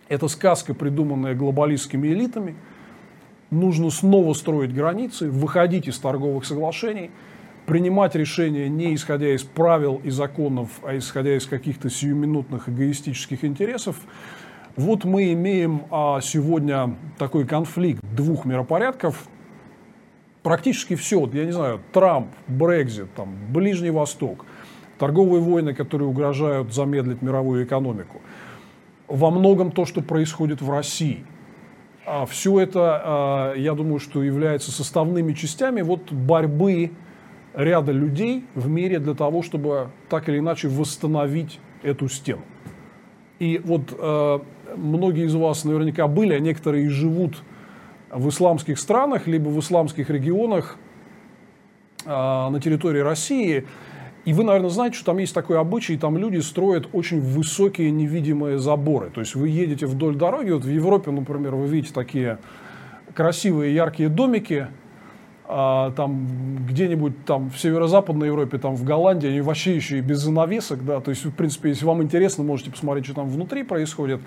это 0.09 0.27
сказка, 0.27 0.73
придуманная 0.73 1.33
глобалистскими 1.33 2.09
элитами, 2.09 2.55
нужно 3.49 3.89
снова 3.89 4.33
строить 4.33 4.73
границы, 4.73 5.29
выходить 5.31 5.87
из 5.87 5.97
торговых 5.97 6.43
соглашений, 6.45 7.11
принимать 7.65 8.15
решения 8.15 8.67
не 8.67 8.93
исходя 8.93 9.33
из 9.33 9.43
правил 9.43 10.01
и 10.03 10.09
законов, 10.09 10.69
а 10.83 10.97
исходя 10.97 11.35
из 11.35 11.45
каких-то 11.45 11.89
сиюминутных 11.89 12.67
эгоистических 12.67 13.45
интересов. 13.45 13.95
Вот 14.77 15.03
мы 15.03 15.33
имеем 15.33 15.83
а, 15.91 16.21
сегодня 16.21 16.95
такой 17.17 17.45
конфликт 17.45 18.01
двух 18.15 18.45
миропорядков. 18.45 19.27
Практически 20.43 20.95
все, 20.95 21.29
я 21.33 21.45
не 21.45 21.51
знаю, 21.51 21.81
Трамп, 21.91 22.27
Брекзит, 22.47 23.13
там, 23.15 23.35
Ближний 23.49 23.89
Восток, 23.89 24.45
торговые 24.97 25.41
войны, 25.41 25.73
которые 25.73 26.07
угрожают 26.07 26.73
замедлить 26.73 27.21
мировую 27.21 27.65
экономику. 27.65 28.21
Во 29.07 29.31
многом 29.31 29.71
то, 29.71 29.85
что 29.85 30.01
происходит 30.01 30.61
в 30.61 30.71
России– 30.71 31.25
а 32.09 32.25
все 32.25 32.57
это, 32.61 33.01
а, 33.03 33.53
я 33.55 33.73
думаю, 33.73 33.99
что 33.99 34.23
является 34.23 34.71
составными 34.71 35.33
частями 35.33 35.81
вот 35.81 36.09
борьбы 36.09 36.91
ряда 37.53 37.91
людей 37.91 38.45
в 38.55 38.69
мире 38.69 38.99
для 38.99 39.13
того, 39.13 39.43
чтобы 39.43 39.89
так 40.07 40.29
или 40.29 40.39
иначе 40.39 40.69
восстановить 40.69 41.59
эту 41.83 42.07
стену. 42.07 42.43
И 43.39 43.59
вот 43.61 43.93
а, 43.99 44.41
многие 44.75 45.25
из 45.25 45.35
вас 45.35 45.63
наверняка 45.63 46.07
были, 46.07 46.33
а 46.33 46.39
некоторые 46.39 46.85
и 46.85 46.89
живут 46.89 47.43
в 48.11 48.29
исламских 48.29 48.79
странах, 48.79 49.27
либо 49.27 49.49
в 49.49 49.59
исламских 49.59 50.09
регионах 50.09 50.77
на 52.05 52.59
территории 52.61 52.99
России– 52.99 53.65
и 54.27 54.33
вы, 54.33 54.43
наверное, 54.43 54.69
знаете, 54.69 54.97
что 54.97 55.05
там 55.05 55.19
есть 55.19 55.33
такой 55.33 55.57
обычай, 55.57 55.95
там 55.95 56.17
люди 56.17 56.39
строят 56.39 56.89
очень 56.91 57.21
высокие 57.21 57.91
невидимые 57.91 58.59
заборы. 58.59 59.09
То 59.09 59.21
есть 59.21 59.35
вы 59.35 59.47
едете 59.47 59.85
вдоль 59.85 60.17
дороги, 60.17 60.51
вот 60.51 60.65
в 60.65 60.69
Европе, 60.69 61.11
например, 61.11 61.55
вы 61.55 61.65
видите 61.67 61.93
такие 61.93 62.37
красивые 63.13 63.73
яркие 63.73 64.09
домики, 64.09 64.67
а, 65.49 65.91
там 65.91 66.65
где-нибудь 66.67 67.23
там 67.25 67.49
в 67.49 67.57
северо-западной 67.57 68.27
Европе, 68.27 68.57
там 68.57 68.75
в 68.75 68.83
Голландии, 68.83 69.29
они 69.29 69.39
вообще 69.39 69.75
еще 69.75 69.99
и 69.99 70.01
без 70.01 70.19
занавесок, 70.19 70.83
да, 70.83 70.99
то 70.99 71.09
есть, 71.09 71.23
в 71.23 71.31
принципе, 71.31 71.69
если 71.69 71.85
вам 71.85 72.03
интересно, 72.03 72.43
можете 72.43 72.69
посмотреть, 72.69 73.05
что 73.05 73.15
там 73.15 73.29
внутри 73.29 73.63
происходит. 73.63 74.19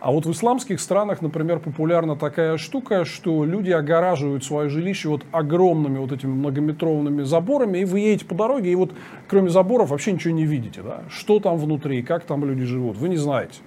А 0.00 0.12
вот 0.12 0.26
в 0.26 0.32
исламских 0.32 0.80
странах, 0.80 1.22
например, 1.22 1.60
популярна 1.60 2.14
такая 2.14 2.58
штука, 2.58 3.06
что 3.06 3.46
люди 3.46 3.70
огораживают 3.70 4.44
свое 4.44 4.68
жилище 4.68 5.08
вот 5.08 5.24
огромными 5.32 5.98
вот 5.98 6.12
этими 6.12 6.32
многометровыми 6.32 7.22
заборами, 7.22 7.78
и 7.78 7.84
вы 7.86 8.00
едете 8.00 8.26
по 8.26 8.34
дороге, 8.34 8.70
и 8.70 8.74
вот 8.74 8.92
кроме 9.28 9.48
заборов 9.48 9.88
вообще 9.90 10.12
ничего 10.12 10.34
не 10.34 10.44
видите, 10.44 10.82
да, 10.82 11.04
что 11.08 11.40
там 11.40 11.56
внутри, 11.56 12.02
как 12.02 12.24
там 12.24 12.44
люди 12.44 12.64
живут, 12.66 12.98
вы 12.98 13.08
не 13.08 13.16
знаете. 13.16 13.60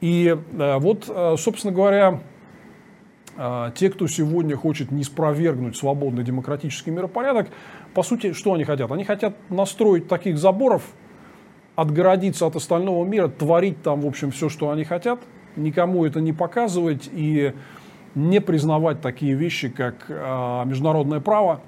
И 0.00 0.36
э, 0.58 0.78
вот, 0.78 1.04
э, 1.08 1.36
собственно 1.38 1.72
говоря, 1.72 2.20
те, 3.74 3.90
кто 3.90 4.06
сегодня 4.06 4.56
хочет 4.56 4.90
не 4.90 5.04
спровергнуть 5.04 5.76
свободный 5.76 6.22
демократический 6.22 6.90
миропорядок, 6.90 7.48
по 7.94 8.02
сути, 8.02 8.32
что 8.32 8.52
они 8.52 8.64
хотят? 8.64 8.92
Они 8.92 9.04
хотят 9.04 9.34
настроить 9.48 10.08
таких 10.08 10.38
заборов, 10.38 10.82
отгородиться 11.76 12.46
от 12.46 12.56
остального 12.56 13.04
мира, 13.04 13.28
творить 13.28 13.82
там, 13.82 14.02
в 14.02 14.06
общем, 14.06 14.30
все, 14.30 14.48
что 14.48 14.70
они 14.70 14.84
хотят, 14.84 15.20
никому 15.56 16.04
это 16.04 16.20
не 16.20 16.32
показывать 16.32 17.08
и 17.12 17.52
не 18.14 18.40
признавать 18.40 19.00
такие 19.00 19.34
вещи, 19.34 19.68
как 19.68 19.94
э, 20.08 20.62
международное 20.66 21.20
право, 21.20 21.60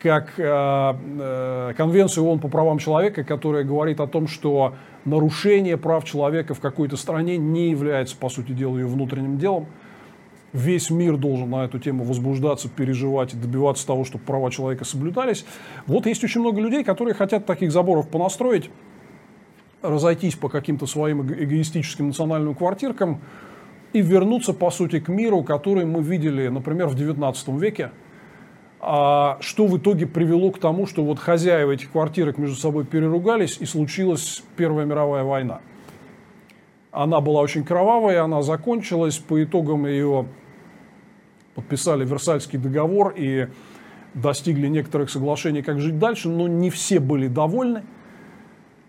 как 0.00 0.34
э, 0.38 0.42
э, 0.44 1.74
Конвенция 1.76 2.22
ООН 2.24 2.40
по 2.40 2.48
правам 2.48 2.78
человека, 2.78 3.22
которая 3.24 3.64
говорит 3.64 4.00
о 4.00 4.06
том, 4.06 4.26
что 4.26 4.74
нарушение 5.04 5.76
прав 5.76 6.04
человека 6.04 6.54
в 6.54 6.60
какой-то 6.60 6.96
стране 6.96 7.36
не 7.36 7.70
является, 7.70 8.16
по 8.16 8.28
сути 8.28 8.52
дела, 8.52 8.76
ее 8.76 8.86
внутренним 8.86 9.38
делом 9.38 9.66
весь 10.52 10.90
мир 10.90 11.16
должен 11.16 11.50
на 11.50 11.64
эту 11.64 11.78
тему 11.78 12.04
возбуждаться, 12.04 12.68
переживать 12.68 13.34
и 13.34 13.36
добиваться 13.36 13.86
того, 13.86 14.04
чтобы 14.04 14.24
права 14.24 14.50
человека 14.50 14.84
соблюдались. 14.84 15.44
Вот 15.86 16.06
есть 16.06 16.24
очень 16.24 16.40
много 16.40 16.60
людей, 16.60 16.84
которые 16.84 17.14
хотят 17.14 17.46
таких 17.46 17.72
заборов 17.72 18.08
понастроить, 18.08 18.70
разойтись 19.82 20.34
по 20.36 20.48
каким-то 20.48 20.86
своим 20.86 21.22
эгоистическим 21.22 22.08
национальным 22.08 22.54
квартиркам 22.54 23.20
и 23.92 24.00
вернуться, 24.00 24.52
по 24.52 24.70
сути, 24.70 25.00
к 25.00 25.08
миру, 25.08 25.42
который 25.42 25.84
мы 25.84 26.02
видели, 26.02 26.48
например, 26.48 26.88
в 26.88 26.94
XIX 26.94 27.58
веке, 27.58 27.90
а 28.80 29.38
что 29.40 29.66
в 29.66 29.76
итоге 29.76 30.06
привело 30.06 30.50
к 30.50 30.58
тому, 30.58 30.86
что 30.86 31.04
вот 31.04 31.18
хозяева 31.18 31.72
этих 31.72 31.90
квартирок 31.90 32.38
между 32.38 32.56
собой 32.56 32.84
переругались, 32.84 33.58
и 33.60 33.66
случилась 33.66 34.42
Первая 34.56 34.86
мировая 34.86 35.24
война. 35.24 35.60
Она 36.98 37.20
была 37.20 37.42
очень 37.42 37.62
кровавая, 37.62 38.24
она 38.24 38.42
закончилась. 38.42 39.18
По 39.18 39.40
итогам 39.44 39.86
ее 39.86 40.26
подписали 41.54 42.04
Версальский 42.04 42.58
договор 42.58 43.14
и 43.16 43.46
достигли 44.14 44.66
некоторых 44.66 45.08
соглашений, 45.08 45.62
как 45.62 45.78
жить 45.78 46.00
дальше, 46.00 46.28
но 46.28 46.48
не 46.48 46.70
все 46.70 46.98
были 46.98 47.28
довольны. 47.28 47.84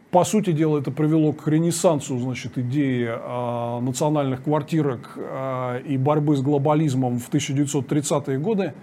По 0.10 0.24
сути 0.24 0.54
дела, 0.54 0.80
это 0.80 0.90
привело 0.90 1.34
к 1.34 1.48
ренессансу 1.48 2.18
значит, 2.18 2.58
идеи 2.58 3.10
э, 3.12 3.80
национальных 3.80 4.42
квартирок 4.42 5.14
э, 5.16 5.84
и 5.86 5.96
борьбы 5.96 6.36
с 6.36 6.42
глобализмом 6.42 7.20
в 7.20 7.32
1930-е 7.32 8.40
годы. 8.40 8.74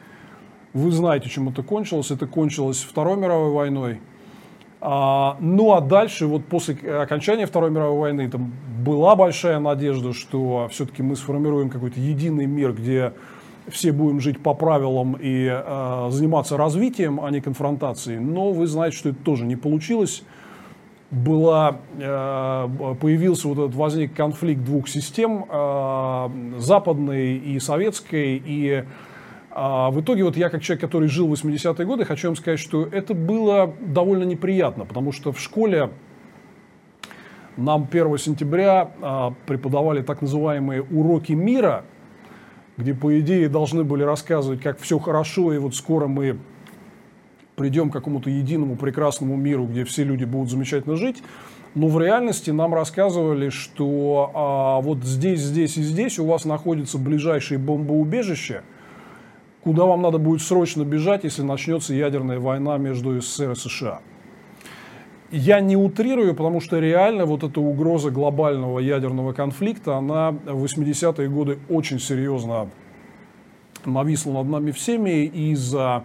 Вы 0.73 0.93
знаете, 0.93 1.29
чем 1.29 1.49
это 1.49 1.65
кончилось. 1.65 2.13
Это 2.13 2.29
кончилось 2.29 2.79
Второй 2.79 3.17
мировой 3.17 3.51
войной. 3.51 4.01
А, 4.89 5.37
ну 5.41 5.73
а 5.73 5.81
дальше, 5.81 6.27
вот 6.27 6.45
после 6.45 6.77
окончания 7.01 7.47
Второй 7.47 7.73
мировой 7.73 7.99
войны, 7.99 8.31
там 8.31 8.53
была 8.85 9.17
большая 9.17 9.59
надежда, 9.59 10.13
что 10.13 10.69
все-таки 10.71 11.03
мы 11.03 11.17
сформируем 11.17 11.71
какой-то 11.71 11.99
единый 11.99 12.47
мир, 12.47 12.73
где 12.73 13.13
все 13.67 13.91
будем 13.91 14.21
жить 14.21 14.41
по 14.41 14.55
правилам 14.55 15.17
и 15.19 15.51
э, 15.53 16.07
заниматься 16.11 16.57
развитием, 16.57 17.19
а 17.21 17.29
не 17.33 17.41
конфронтацией. 17.41 18.21
Но 18.21 18.53
вы 18.53 18.69
знаете, 18.69 18.97
что 18.97 19.09
это 19.09 19.19
тоже 19.25 19.45
не 19.45 19.57
получилось. 19.57 20.23
Была, 21.11 21.79
э, 21.99 22.69
появился 23.01 23.49
вот 23.49 23.59
этот 23.59 23.75
возник 23.75 24.15
конфликт 24.15 24.63
двух 24.63 24.87
систем, 24.87 25.47
э, 25.49 26.29
западной 26.59 27.39
и 27.39 27.59
советской, 27.59 28.41
и 28.45 28.85
а 29.59 29.91
в 29.91 29.99
итоге 30.03 30.23
вот 30.23 30.37
я 30.37 30.51
как 30.51 30.61
человек, 30.61 30.83
который 30.83 31.09
жил 31.09 31.29
в 31.29 31.33
80-е 31.33 31.87
годы, 31.87 32.05
хочу 32.05 32.29
вам 32.29 32.37
сказать, 32.37 32.61
что 32.61 32.85
это 32.85 33.15
было 33.15 33.75
довольно 33.81 34.25
неприятно, 34.25 34.85
потому 34.85 35.13
что 35.13 35.33
в 35.33 35.41
школе 35.41 35.89
нам 37.57 37.89
1 37.91 38.19
сентября 38.19 38.91
а, 39.01 39.33
преподавали 39.47 40.03
так 40.03 40.21
называемые 40.21 40.83
уроки 40.83 41.33
мира, 41.33 41.87
где, 42.77 42.93
по 42.93 43.19
идее, 43.19 43.49
должны 43.49 43.83
были 43.83 44.03
рассказывать, 44.03 44.61
как 44.61 44.79
все 44.79 44.99
хорошо, 44.99 45.55
и 45.55 45.59
вот 45.59 45.75
скоро 45.75 46.07
мы 46.07 46.39
придем 47.55 47.89
к 47.89 47.95
какому-то 47.95 48.29
единому 48.29 48.77
прекрасному 48.77 49.37
миру, 49.37 49.65
где 49.65 49.85
все 49.85 50.05
люди 50.05 50.25
будут 50.25 50.51
замечательно 50.51 50.97
жить. 50.97 51.23
Но 51.75 51.89
в 51.89 51.99
реальности 51.99 52.51
нам 52.51 52.75
рассказывали, 52.75 53.49
что 53.49 54.33
а, 54.35 54.81
вот 54.83 55.03
здесь, 55.03 55.41
здесь 55.41 55.79
и 55.79 55.83
здесь 55.83 56.19
у 56.19 56.27
вас 56.27 56.45
находится 56.45 56.99
ближайшее 56.99 57.57
бомбоубежище– 57.57 58.61
куда 59.67 59.85
вам 59.85 60.01
надо 60.01 60.19
будет 60.19 60.43
срочно 60.43 60.85
бежать, 60.85 61.25
если 61.25 61.43
начнется 61.43 61.93
ядерная 61.93 62.39
война 62.39 62.79
между 62.79 63.21
СССР 63.21 63.51
и 63.51 63.55
США. 63.57 64.01
Я 65.33 65.59
не 65.59 65.77
утрирую, 65.77 66.37
потому 66.37 66.61
что 66.61 66.79
реально 66.79 67.27
вот 67.27 67.43
эта 67.43 67.61
угроза 67.61 68.13
глобального 68.13 68.79
ядерного 68.79 69.33
конфликта, 69.33 69.97
она 69.97 70.31
в 70.31 70.65
80-е 70.65 71.29
годы 71.29 71.59
очень 71.69 71.99
серьезно 71.99 72.69
нависла 73.85 74.35
над 74.35 74.47
нами 74.47 74.71
всеми 74.71 75.25
из-за 75.25 76.05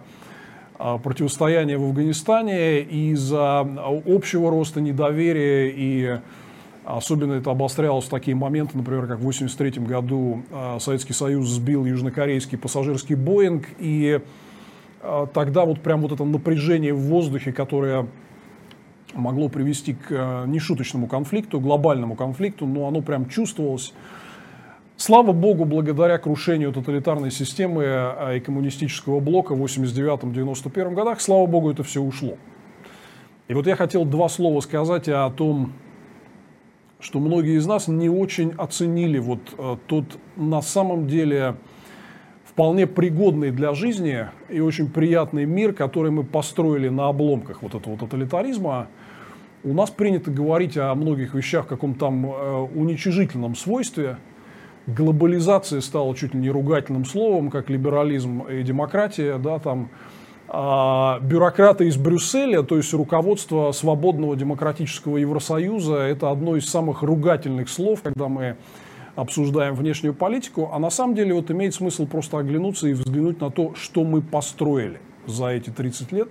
а, 0.80 0.98
противостояния 0.98 1.78
в 1.78 1.84
Афганистане, 1.84 2.80
из-за 2.80 3.60
общего 3.60 4.50
роста 4.50 4.80
недоверия 4.80 5.68
и 5.68 6.18
Особенно 6.84 7.34
это 7.34 7.50
обострялось 7.50 8.06
в 8.06 8.08
такие 8.08 8.36
моменты, 8.36 8.76
например, 8.76 9.02
как 9.02 9.18
в 9.18 9.22
1983 9.22 9.84
году 9.86 10.42
а, 10.50 10.78
Советский 10.80 11.12
Союз 11.12 11.48
сбил 11.48 11.84
южнокорейский 11.84 12.58
пассажирский 12.58 13.14
Боинг, 13.14 13.66
и 13.78 14.20
а, 15.00 15.26
тогда 15.26 15.64
вот 15.64 15.80
прям 15.80 16.00
вот 16.00 16.10
это 16.10 16.24
напряжение 16.24 16.92
в 16.92 16.98
воздухе, 17.02 17.52
которое 17.52 18.08
могло 19.14 19.48
привести 19.48 19.94
к 19.94 20.06
а, 20.10 20.44
нешуточному 20.46 21.06
конфликту, 21.06 21.60
глобальному 21.60 22.16
конфликту, 22.16 22.66
но 22.66 22.88
оно 22.88 23.00
прям 23.00 23.28
чувствовалось. 23.28 23.94
Слава 24.96 25.32
богу, 25.32 25.64
благодаря 25.64 26.18
крушению 26.18 26.72
тоталитарной 26.72 27.30
системы 27.30 28.14
и 28.36 28.40
коммунистического 28.40 29.20
блока 29.20 29.54
в 29.54 29.64
89-91 29.64 30.94
годах, 30.94 31.20
слава 31.20 31.46
богу, 31.46 31.70
это 31.70 31.84
все 31.84 32.00
ушло. 32.00 32.36
И 33.48 33.54
вот 33.54 33.66
я 33.66 33.76
хотел 33.76 34.04
два 34.04 34.28
слова 34.28 34.60
сказать 34.60 35.08
о 35.08 35.30
том, 35.30 35.72
что 37.02 37.18
многие 37.18 37.56
из 37.56 37.66
нас 37.66 37.88
не 37.88 38.08
очень 38.08 38.52
оценили 38.56 39.18
вот 39.18 39.40
э, 39.58 39.76
тот 39.88 40.04
на 40.36 40.62
самом 40.62 41.08
деле 41.08 41.56
вполне 42.44 42.86
пригодный 42.86 43.50
для 43.50 43.74
жизни 43.74 44.28
и 44.48 44.60
очень 44.60 44.88
приятный 44.88 45.44
мир, 45.44 45.72
который 45.72 46.12
мы 46.12 46.22
построили 46.22 46.88
на 46.88 47.08
обломках 47.08 47.62
вот 47.62 47.74
этого 47.74 47.98
тоталитаризма. 47.98 48.86
У 49.64 49.72
нас 49.72 49.90
принято 49.90 50.30
говорить 50.30 50.76
о 50.76 50.94
многих 50.94 51.34
вещах 51.34 51.66
в 51.66 51.68
каком-то 51.68 51.98
там 51.98 52.26
э, 52.26 52.68
уничижительном 52.74 53.56
свойстве. 53.56 54.18
глобализация 54.86 55.80
стала 55.80 56.14
чуть 56.14 56.34
ли 56.34 56.40
не 56.40 56.50
ругательным 56.50 57.04
словом, 57.04 57.50
как 57.50 57.68
либерализм 57.68 58.42
и 58.42 58.62
демократия, 58.62 59.38
да, 59.38 59.58
там, 59.58 59.88
бюрократы 60.52 61.88
из 61.88 61.96
Брюсселя, 61.96 62.62
то 62.62 62.76
есть 62.76 62.92
руководство 62.92 63.72
свободного 63.72 64.36
демократического 64.36 65.16
Евросоюза, 65.16 65.96
это 65.96 66.30
одно 66.30 66.56
из 66.56 66.68
самых 66.68 67.02
ругательных 67.02 67.70
слов, 67.70 68.02
когда 68.02 68.28
мы 68.28 68.56
обсуждаем 69.14 69.74
внешнюю 69.74 70.12
политику, 70.12 70.70
а 70.72 70.78
на 70.78 70.90
самом 70.90 71.14
деле 71.14 71.32
вот 71.32 71.50
имеет 71.50 71.74
смысл 71.74 72.06
просто 72.06 72.38
оглянуться 72.38 72.88
и 72.88 72.92
взглянуть 72.92 73.40
на 73.40 73.50
то, 73.50 73.74
что 73.74 74.04
мы 74.04 74.20
построили 74.20 75.00
за 75.26 75.48
эти 75.48 75.70
30 75.70 76.12
лет. 76.12 76.28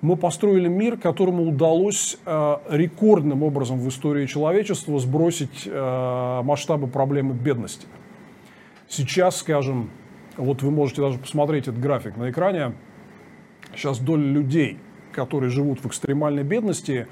Мы 0.00 0.16
построили 0.16 0.68
мир, 0.68 0.98
которому 0.98 1.48
удалось 1.48 2.18
э, 2.26 2.56
рекордным 2.68 3.42
образом 3.42 3.78
в 3.78 3.88
истории 3.88 4.26
человечества 4.26 4.98
сбросить 4.98 5.66
э, 5.66 6.40
масштабы 6.44 6.88
проблемы 6.88 7.32
бедности. 7.32 7.86
Сейчас, 8.88 9.38
скажем, 9.38 9.90
вот 10.36 10.62
вы 10.62 10.70
можете 10.70 11.00
даже 11.00 11.18
посмотреть 11.18 11.68
этот 11.68 11.80
график 11.80 12.16
на 12.16 12.30
экране, 12.30 12.74
сейчас 13.76 13.98
доля 13.98 14.24
людей, 14.24 14.78
которые 15.12 15.50
живут 15.50 15.80
в 15.80 15.86
экстремальной 15.86 16.42
бедности, 16.42 17.06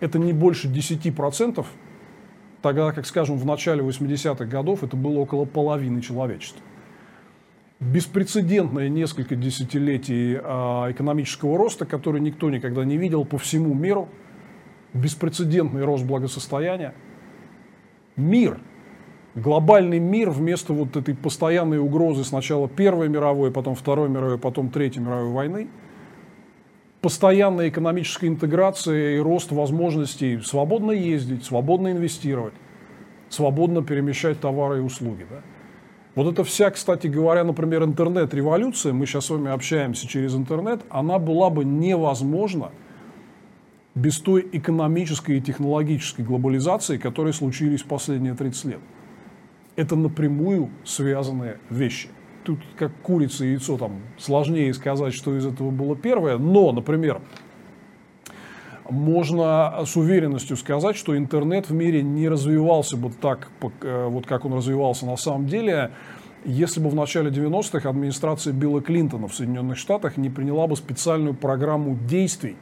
это 0.00 0.18
не 0.18 0.32
больше 0.32 0.68
10%, 0.68 1.64
тогда 2.62 2.92
как, 2.92 3.06
скажем, 3.06 3.36
в 3.36 3.46
начале 3.46 3.82
80-х 3.82 4.44
годов 4.44 4.84
это 4.84 4.96
было 4.96 5.20
около 5.20 5.44
половины 5.44 6.00
человечества. 6.00 6.62
Беспрецедентные 7.80 8.90
несколько 8.90 9.36
десятилетий 9.36 10.36
а, 10.42 10.90
экономического 10.90 11.56
роста, 11.56 11.86
который 11.86 12.20
никто 12.20 12.50
никогда 12.50 12.84
не 12.84 12.96
видел 12.96 13.24
по 13.24 13.38
всему 13.38 13.72
миру, 13.72 14.08
беспрецедентный 14.94 15.84
рост 15.84 16.04
благосостояния. 16.04 16.92
Мир, 18.16 18.58
глобальный 19.36 20.00
мир 20.00 20.30
вместо 20.30 20.72
вот 20.72 20.96
этой 20.96 21.14
постоянной 21.14 21.78
угрозы 21.78 22.24
сначала 22.24 22.68
Первой 22.68 23.08
мировой, 23.08 23.52
потом 23.52 23.76
Второй 23.76 24.08
мировой, 24.08 24.38
потом 24.38 24.70
Третьей 24.70 25.02
мировой 25.02 25.30
войны– 25.30 25.68
постоянная 27.00 27.68
экономическая 27.68 28.26
интеграция 28.26 29.16
и 29.16 29.18
рост 29.18 29.52
возможностей 29.52 30.40
свободно 30.40 30.92
ездить, 30.92 31.44
свободно 31.44 31.92
инвестировать, 31.92 32.54
свободно 33.28 33.82
перемещать 33.82 34.40
товары 34.40 34.78
и 34.78 34.80
услуги. 34.80 35.26
Да? 35.30 35.40
Вот 36.14 36.32
это 36.32 36.42
вся, 36.42 36.70
кстати 36.70 37.06
говоря, 37.06 37.44
например, 37.44 37.84
интернет-революция, 37.84 38.92
мы 38.92 39.06
сейчас 39.06 39.26
с 39.26 39.30
вами 39.30 39.50
общаемся 39.50 40.08
через 40.08 40.34
интернет, 40.34 40.80
она 40.90 41.18
была 41.18 41.50
бы 41.50 41.64
невозможна 41.64 42.72
без 43.94 44.18
той 44.18 44.48
экономической 44.52 45.38
и 45.38 45.40
технологической 45.40 46.24
глобализации, 46.24 46.98
которые 46.98 47.32
случились 47.32 47.82
в 47.82 47.86
последние 47.86 48.34
30 48.34 48.64
лет. 48.64 48.80
Это 49.76 49.94
напрямую 49.94 50.70
связанные 50.84 51.58
вещи 51.70 52.08
тут 52.48 52.60
как 52.78 52.92
курица 53.02 53.44
и 53.44 53.50
яйцо, 53.50 53.76
там 53.76 54.00
сложнее 54.16 54.72
сказать, 54.72 55.12
что 55.12 55.36
из 55.36 55.44
этого 55.44 55.70
было 55.70 55.94
первое. 55.94 56.38
Но, 56.38 56.72
например, 56.72 57.20
можно 58.88 59.84
с 59.84 59.96
уверенностью 59.96 60.56
сказать, 60.56 60.96
что 60.96 61.14
интернет 61.14 61.68
в 61.68 61.74
мире 61.74 62.02
не 62.02 62.26
развивался 62.26 62.96
бы 62.96 63.10
так, 63.10 63.50
э, 63.82 64.06
вот 64.08 64.26
как 64.26 64.46
он 64.46 64.54
развивался 64.54 65.04
на 65.04 65.18
самом 65.18 65.46
деле, 65.46 65.90
если 66.46 66.80
бы 66.80 66.88
в 66.88 66.94
начале 66.94 67.30
90-х 67.30 67.86
администрация 67.86 68.54
Билла 68.54 68.80
Клинтона 68.80 69.28
в 69.28 69.34
Соединенных 69.34 69.76
Штатах 69.76 70.16
не 70.16 70.30
приняла 70.30 70.66
бы 70.66 70.74
специальную 70.74 71.34
программу 71.34 71.98
действий 72.08 72.56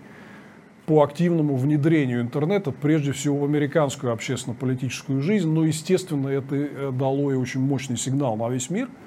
по 0.87 1.05
активному 1.05 1.55
внедрению 1.57 2.23
интернета, 2.23 2.73
прежде 2.73 3.13
всего 3.13 3.39
в 3.39 3.45
американскую 3.45 4.13
общественно-политическую 4.13 5.23
жизнь. 5.23 5.49
Но, 5.49 5.65
естественно, 5.65 6.27
это 6.27 6.57
э, 6.57 6.91
дало 6.93 7.31
и 7.31 7.37
очень 7.37 7.61
мощный 7.61 7.97
сигнал 7.97 8.37
на 8.37 8.49
весь 8.49 8.69
мир– 8.69 8.89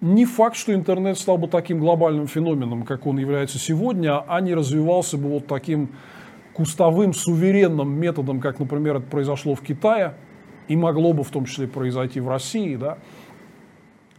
не 0.00 0.26
факт, 0.26 0.56
что 0.56 0.74
интернет 0.74 1.18
стал 1.18 1.38
бы 1.38 1.48
таким 1.48 1.78
глобальным 1.78 2.26
феноменом, 2.26 2.84
как 2.84 3.06
он 3.06 3.18
является 3.18 3.58
сегодня, 3.58 4.18
а 4.18 4.40
не 4.40 4.54
развивался 4.54 5.16
бы 5.16 5.28
вот 5.28 5.46
таким 5.46 5.90
кустовым, 6.52 7.12
суверенным 7.12 7.92
методом, 7.92 8.40
как, 8.40 8.58
например, 8.58 8.96
это 8.96 9.06
произошло 9.06 9.54
в 9.54 9.60
Китае, 9.60 10.14
и 10.68 10.76
могло 10.76 11.12
бы 11.12 11.22
в 11.22 11.30
том 11.30 11.44
числе 11.44 11.66
произойти 11.66 12.20
в 12.20 12.28
России. 12.28 12.76
Да? 12.76 12.98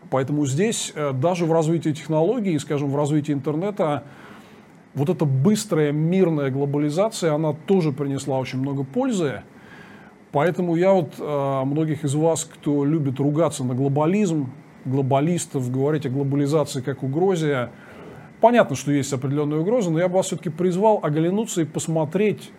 Поэтому 0.09 0.45
здесь 0.45 0.93
э, 0.95 1.13
даже 1.13 1.45
в 1.45 1.51
развитии 1.51 1.89
технологий, 1.89 2.57
скажем, 2.59 2.89
в 2.89 2.95
развитии 2.95 3.33
интернета, 3.33 4.03
вот 4.93 5.09
эта 5.09 5.25
быстрая 5.25 5.91
мирная 5.91 6.49
глобализация, 6.49 7.33
она 7.33 7.53
тоже 7.53 7.91
принесла 7.91 8.39
очень 8.39 8.59
много 8.59 8.83
пользы. 8.83 9.41
Поэтому 10.31 10.75
я 10.75 10.93
вот 10.93 11.15
э, 11.19 11.61
многих 11.65 12.03
из 12.03 12.15
вас, 12.15 12.45
кто 12.45 12.85
любит 12.85 13.19
ругаться 13.19 13.63
на 13.63 13.75
глобализм, 13.75 14.51
глобалистов, 14.87 15.71
говорить 15.71 16.05
о 16.05 16.09
глобализации 16.09 16.81
как 16.81 17.03
угрозе. 17.03 17.69
Понятно, 18.41 18.75
что 18.75 18.91
есть 18.91 19.11
определенные 19.13 19.59
угрозы, 19.59 19.89
но 19.89 19.99
я 19.99 20.07
бы 20.07 20.15
вас 20.15 20.27
все-таки 20.27 20.49
призвал 20.49 20.99
оглянуться 21.03 21.61
и 21.61 21.65
посмотреть, 21.65 22.51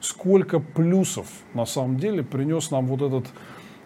сколько 0.00 0.60
плюсов 0.60 1.26
на 1.54 1.66
самом 1.66 1.98
деле 1.98 2.22
принес 2.22 2.70
нам 2.70 2.86
вот 2.86 3.02
этот 3.02 3.26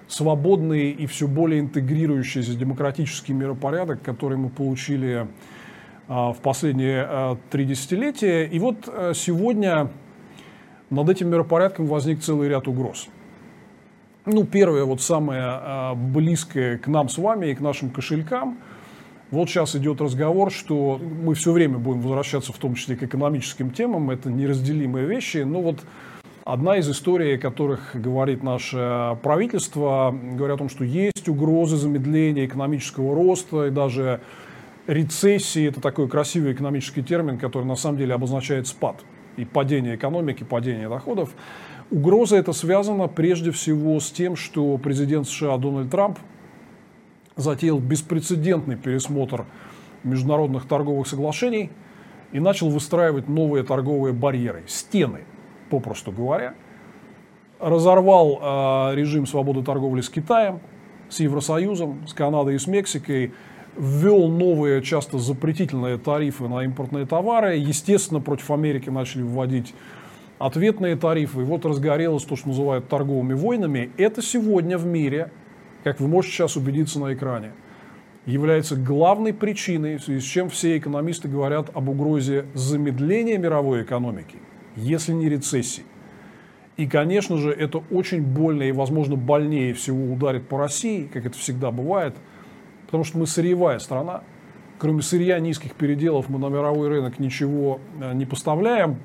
свободный 0.09 0.91
и 0.91 1.07
все 1.07 1.29
более 1.29 1.61
интегрирующийся 1.61 2.55
демократический 2.55 3.33
миропорядок, 3.33 4.03
который 4.03 4.39
мы 4.39 4.49
получили 4.49 5.29
а, 6.09 6.33
в 6.33 6.39
последние 6.39 7.07
а, 7.07 7.39
три 7.51 7.65
десятилетия. 7.65 8.47
И 8.47 8.59
вот 8.59 8.89
а, 8.89 9.13
сегодня 9.15 9.91
над 10.91 11.09
этим 11.09 11.29
миропорядком 11.29 11.87
возник 11.87 12.21
целый 12.21 12.49
ряд 12.49 12.67
угроз. 12.69 13.09
Ну, 14.31 14.45
первое, 14.45 14.85
вот 14.85 15.01
самое 15.01 15.41
а, 15.43 15.95
близкое 15.95 16.77
к 16.77 16.87
нам 16.87 17.09
с 17.09 17.17
вами 17.17 17.47
и 17.47 17.55
к 17.55 17.61
нашим 17.61 17.89
кошелькам. 17.89 18.59
Вот 19.31 19.49
сейчас 19.49 19.75
идет 19.75 20.03
разговор, 20.03 20.53
что 20.53 20.99
мы 20.99 21.35
все 21.35 21.51
время 21.51 21.79
будем 21.79 22.03
возвращаться 22.03 22.53
в 22.53 22.59
том 22.59 22.75
числе 22.75 22.95
к 22.97 23.03
экономическим 23.03 23.71
темам, 23.71 24.11
это 24.11 24.31
неразделимые 24.31 25.07
вещи. 25.07 25.39
Но 25.39 25.63
вот 25.63 25.79
одна 26.45 26.77
из 26.77 26.91
историй, 26.91 27.37
о 27.37 27.39
которых 27.39 27.93
говорит 27.95 28.43
наше 28.43 29.17
правительство, 29.23 30.15
говорят 30.35 30.57
о 30.57 30.59
том, 30.59 30.69
что 30.69 30.85
есть 30.85 31.27
угрозы 31.27 31.79
замедления 31.79 32.45
экономического 32.45 33.15
роста 33.15 33.69
и 33.69 33.71
даже 33.71 34.21
рецессии. 34.87 35.69
Это 35.69 35.81
такой 35.81 36.07
красивый 36.07 36.53
экономический 36.53 37.03
термин, 37.03 37.39
который 37.39 37.65
на 37.65 37.77
самом 37.77 37.97
деле 37.97 38.13
обозначает 38.13 38.67
спад 38.67 38.97
и 39.39 39.47
падение 39.47 39.95
экономики, 39.95 40.45
падение 40.45 40.91
доходов. 40.91 41.31
Угроза 41.91 42.37
это 42.37 42.53
связана 42.53 43.09
прежде 43.09 43.51
всего 43.51 43.99
с 43.99 44.11
тем, 44.11 44.37
что 44.37 44.77
президент 44.77 45.27
США 45.27 45.57
Дональд 45.57 45.91
Трамп 45.91 46.19
затеял 47.37 47.79
беспрецедентный 47.79 48.77
пересмотр 48.77 49.47
международных 50.05 50.67
торговых 50.67 51.07
соглашений 51.07 51.71
и 52.33 52.41
начал 52.41 52.69
выстраивать 52.69 53.29
новые 53.29 53.65
торговые 53.65 54.13
барьеры, 54.13 54.65
стены, 54.67 55.21
попросту 55.71 56.13
говоря. 56.13 56.55
Разорвал 57.59 58.39
э, 58.41 58.95
режим 58.95 59.27
свободы 59.27 59.63
торговли 59.63 60.03
с 60.03 60.11
Китаем, 60.11 60.61
с 61.09 61.21
Евросоюзом, 61.21 62.07
с 62.07 62.13
Канадой 62.13 62.57
и 62.57 62.59
с 62.59 62.67
Мексикой, 62.67 63.33
ввел 63.79 64.29
новые, 64.29 64.83
часто 64.83 65.19
запретительные 65.19 65.97
тарифы 65.97 66.49
на 66.49 66.65
импортные 66.65 67.07
товары. 67.07 67.57
Естественно, 67.57 68.21
против 68.21 68.51
Америки 68.51 68.91
начали 68.91 69.23
вводить 69.23 69.75
ответные 70.39 70.97
тарифы, 70.97 71.41
и 71.41 71.45
вот 71.45 71.65
разгорелось 71.65 72.25
то, 72.25 72.37
что 72.37 72.49
называют 72.49 72.89
торговыми 72.89 73.35
войнами, 73.35 73.91
это 73.97 74.23
сегодня 74.23 74.79
в 74.79 74.87
мире, 74.87 75.31
как 75.85 76.01
вы 76.01 76.09
можете 76.09 76.35
сейчас 76.35 76.57
убедиться 76.57 77.01
на 77.01 77.13
экране, 77.15 77.53
является 78.27 78.77
главной 78.77 79.35
причиной, 79.35 79.97
в 79.97 80.05
связи 80.05 80.21
с 80.21 80.25
чем 80.25 80.49
все 80.51 80.77
экономисты 80.77 81.29
говорят 81.29 81.71
об 81.75 81.89
угрозе 81.89 82.47
замедления 82.55 83.39
мировой 83.39 83.83
экономики, 83.83 84.37
если 84.77 85.13
не 85.13 85.29
рецессии. 85.29 85.85
И, 86.77 86.87
конечно 86.87 87.39
же, 87.39 87.51
это 87.51 87.83
очень 87.91 88.23
больно 88.23 88.63
и, 88.63 88.71
возможно, 88.71 89.17
больнее 89.17 89.75
всего 89.75 90.13
ударит 90.13 90.47
по 90.47 90.59
России, 90.59 91.11
как 91.13 91.27
это 91.27 91.37
всегда 91.37 91.73
бывает, 91.73 92.15
потому 92.87 93.03
что 93.03 93.19
мы 93.19 93.27
сырьевая 93.27 93.81
страна. 93.81 94.23
Кроме 94.79 95.03
сырья 95.03 95.41
низких 95.41 95.75
переделов 95.75 96.29
мы 96.29 96.39
на 96.39 96.47
мировой 96.47 96.89
рынок 96.89 97.19
ничего 97.19 97.81
э, 98.01 98.15
не 98.15 98.27
поставляем 98.27 98.99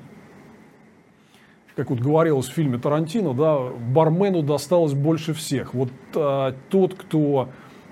как 1.76 1.90
вот 1.90 2.00
говорилось 2.00 2.46
в 2.46 2.52
фильме 2.52 2.78
Тарантино, 2.78 3.34
да, 3.34 3.58
бармену 3.58 4.42
досталось 4.42 4.92
больше 4.92 5.34
всех. 5.34 5.74
Вот 5.74 5.90
а, 6.14 6.54
тот, 6.70 6.94
кто 6.94 7.48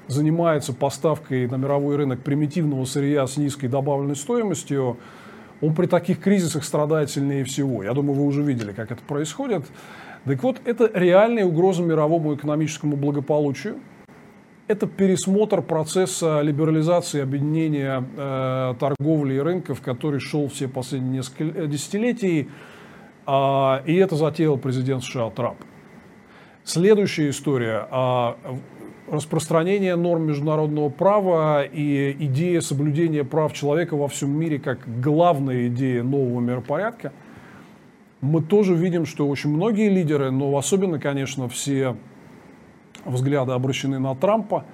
занимается 0.07 0.73
поставкой 0.73 1.49
на 1.49 1.57
мировой 1.57 1.97
рынок 1.97 2.21
примитивного 2.21 2.85
сырья 2.85 3.27
с 3.27 3.37
низкой 3.37 3.68
добавленной 3.68 4.16
стоимостью, 4.16 4.99
он 5.61 5.75
при 5.75 5.87
таких 5.87 6.21
кризисах 6.21 6.64
страдает 6.64 7.11
сильнее 7.11 7.45
всего. 7.45 7.83
Я 7.83 7.92
думаю, 7.92 8.18
вы 8.18 8.27
уже 8.27 8.42
видели, 8.42 8.73
как 8.73 8.90
это 8.90 9.03
происходит. 9.03 9.64
Так 10.25 10.42
вот, 10.42 10.61
это 10.64 10.90
реальная 10.95 11.45
угроза 11.45 11.83
мировому 11.83 12.35
экономическому 12.35 12.97
благополучию. 12.97 13.77
Это 14.68 14.87
пересмотр 14.87 15.61
процесса 15.61 16.40
либерализации, 16.40 17.21
объединения 17.21 18.05
э, 18.16 18.75
торговли 18.79 19.35
и 19.35 19.38
рынков, 19.38 19.81
который 19.83 20.21
шел 20.21 20.49
все 20.49 20.68
последние 20.68 21.16
несколько 21.18 21.66
десятилетий. 21.66 22.49
А, 23.26 23.82
и 23.87 23.94
это 23.96 24.16
затеял 24.16 24.58
президент 24.58 25.04
США 25.04 25.30
Трамп. 25.30 25.58
Следующая 26.64 27.30
история. 27.30 27.87
А, 27.90 28.37
распространение 29.08 29.96
норм 29.96 30.26
международного 30.26 30.88
права 30.88 31.64
и 31.64 32.16
идея 32.18 32.61
соблюдения 32.61 33.24
прав 33.24 33.52
человека 33.52 33.96
во 33.96 34.08
всем 34.08 34.30
мире 34.30 34.58
как 34.58 34.78
главная 35.00 35.68
идея 35.68 36.02
нового 36.02 36.40
миропорядка, 36.40 37.12
мы 38.20 38.40
тоже 38.40 38.74
видим, 38.74 39.04
что 39.04 39.28
очень 39.28 39.50
многие 39.50 39.88
лидеры, 39.88 40.30
но 40.30 40.56
особенно, 40.56 40.98
конечно, 41.00 41.48
все 41.48 41.96
взгляды 43.04 43.52
обращены 43.52 43.98
на 43.98 44.14
Трампа, 44.14 44.64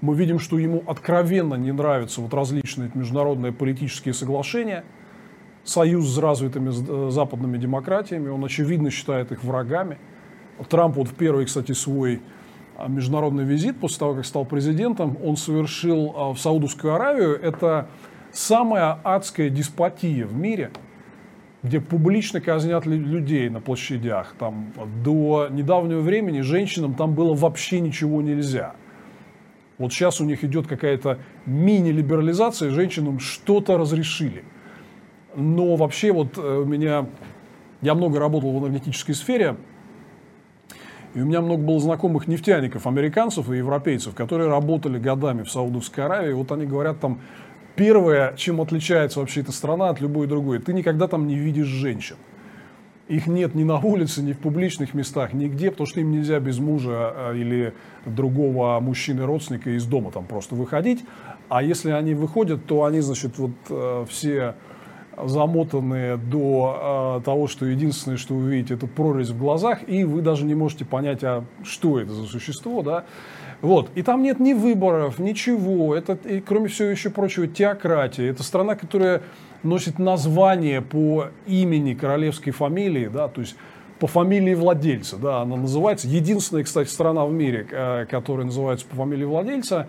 мы 0.00 0.14
видим, 0.14 0.38
что 0.38 0.58
ему 0.58 0.84
откровенно 0.86 1.54
не 1.54 1.72
нравятся 1.72 2.20
вот 2.20 2.32
различные 2.32 2.90
международные 2.94 3.52
политические 3.52 4.14
соглашения, 4.14 4.84
союз 5.68 6.08
с 6.08 6.18
развитыми 6.18 6.70
э, 6.70 7.10
западными 7.10 7.58
демократиями, 7.58 8.28
он 8.28 8.44
очевидно 8.44 8.90
считает 8.90 9.32
их 9.32 9.44
врагами. 9.44 9.98
Трамп 10.68 10.96
вот 10.96 11.08
в 11.08 11.14
первый, 11.14 11.44
кстати, 11.44 11.72
свой 11.72 12.20
а, 12.76 12.88
международный 12.88 13.44
визит 13.44 13.78
после 13.78 13.98
того, 13.98 14.14
как 14.14 14.24
стал 14.24 14.44
президентом, 14.44 15.16
он 15.22 15.36
совершил 15.36 16.14
а, 16.16 16.32
в 16.32 16.38
Саудовскую 16.38 16.94
Аравию. 16.94 17.38
Это 17.40 17.88
самая 18.32 18.98
адская 19.02 19.50
деспотия 19.50 20.26
в 20.26 20.34
мире, 20.34 20.70
где 21.62 21.80
публично 21.80 22.40
казнят 22.40 22.86
людей 22.86 23.48
на 23.48 23.60
площадях. 23.60 24.34
Там, 24.38 24.72
до 25.02 25.48
недавнего 25.50 26.00
времени 26.00 26.40
женщинам 26.40 26.94
там 26.94 27.14
было 27.14 27.34
вообще 27.34 27.80
ничего 27.80 28.22
нельзя. 28.22 28.74
Вот 29.78 29.92
сейчас 29.92 30.20
у 30.20 30.24
них 30.24 30.42
идет 30.42 30.66
какая-то 30.66 31.18
мини-либерализация, 31.44 32.70
женщинам 32.70 33.18
что-то 33.18 33.76
разрешили. 33.76 34.44
Но 35.36 35.76
вообще 35.76 36.12
вот 36.12 36.38
э, 36.38 36.40
у 36.40 36.64
меня, 36.64 37.06
я 37.82 37.94
много 37.94 38.18
работал 38.18 38.58
в 38.58 38.62
энергетической 38.62 39.12
сфере, 39.12 39.56
и 41.14 41.20
у 41.20 41.26
меня 41.26 41.42
много 41.42 41.62
было 41.62 41.78
знакомых 41.78 42.26
нефтяников, 42.26 42.86
американцев 42.86 43.50
и 43.50 43.56
европейцев, 43.58 44.14
которые 44.14 44.48
работали 44.48 44.98
годами 44.98 45.42
в 45.42 45.50
Саудовской 45.50 46.04
Аравии. 46.04 46.32
Вот 46.32 46.52
они 46.52 46.64
говорят 46.64 47.00
там, 47.00 47.20
первое, 47.74 48.34
чем 48.36 48.62
отличается 48.62 49.20
вообще 49.20 49.42
эта 49.42 49.52
страна 49.52 49.90
от 49.90 50.00
любой 50.00 50.26
другой, 50.26 50.58
ты 50.58 50.72
никогда 50.72 51.06
там 51.06 51.26
не 51.26 51.36
видишь 51.36 51.66
женщин. 51.66 52.16
Их 53.08 53.26
нет 53.26 53.54
ни 53.54 53.62
на 53.62 53.78
улице, 53.78 54.22
ни 54.22 54.32
в 54.32 54.38
публичных 54.38 54.94
местах, 54.94 55.32
нигде, 55.32 55.70
потому 55.70 55.86
что 55.86 56.00
им 56.00 56.10
нельзя 56.10 56.40
без 56.40 56.58
мужа 56.58 57.12
а, 57.14 57.34
или 57.34 57.72
другого 58.04 58.80
мужчины-родственника 58.80 59.70
из 59.70 59.84
дома 59.84 60.10
там 60.10 60.24
просто 60.24 60.54
выходить. 60.54 61.04
А 61.48 61.62
если 61.62 61.90
они 61.90 62.14
выходят, 62.14 62.66
то 62.66 62.84
они, 62.84 63.00
значит, 63.00 63.38
вот 63.38 63.52
э, 63.70 64.06
все 64.08 64.56
замотанные 65.22 66.16
до 66.16 67.18
э, 67.20 67.24
того, 67.24 67.46
что 67.46 67.66
единственное, 67.66 68.16
что 68.16 68.34
вы 68.34 68.50
видите, 68.50 68.74
это 68.74 68.86
прорезь 68.86 69.30
в 69.30 69.38
глазах, 69.38 69.88
и 69.88 70.04
вы 70.04 70.20
даже 70.20 70.44
не 70.44 70.54
можете 70.54 70.84
понять, 70.84 71.24
а 71.24 71.44
что 71.64 71.98
это 71.98 72.12
за 72.12 72.26
существо, 72.26 72.82
да. 72.82 73.04
Вот. 73.62 73.90
И 73.94 74.02
там 74.02 74.22
нет 74.22 74.38
ни 74.38 74.52
выборов, 74.52 75.18
ничего. 75.18 75.94
Это, 75.96 76.12
и, 76.12 76.40
кроме 76.40 76.68
всего 76.68 76.88
еще 76.88 77.10
прочего, 77.10 77.46
теократия. 77.46 78.28
Это 78.28 78.42
страна, 78.42 78.74
которая 78.74 79.22
носит 79.62 79.98
название 79.98 80.82
по 80.82 81.28
имени 81.46 81.94
королевской 81.94 82.52
фамилии, 82.52 83.08
да, 83.08 83.28
то 83.28 83.40
есть 83.40 83.56
по 83.98 84.06
фамилии 84.06 84.54
владельца, 84.54 85.16
да, 85.16 85.40
она 85.40 85.56
называется. 85.56 86.06
Единственная, 86.06 86.64
кстати, 86.64 86.88
страна 86.88 87.24
в 87.24 87.32
мире, 87.32 87.66
э, 87.70 88.06
которая 88.10 88.46
называется 88.46 88.86
по 88.86 88.96
фамилии 88.96 89.24
владельца. 89.24 89.88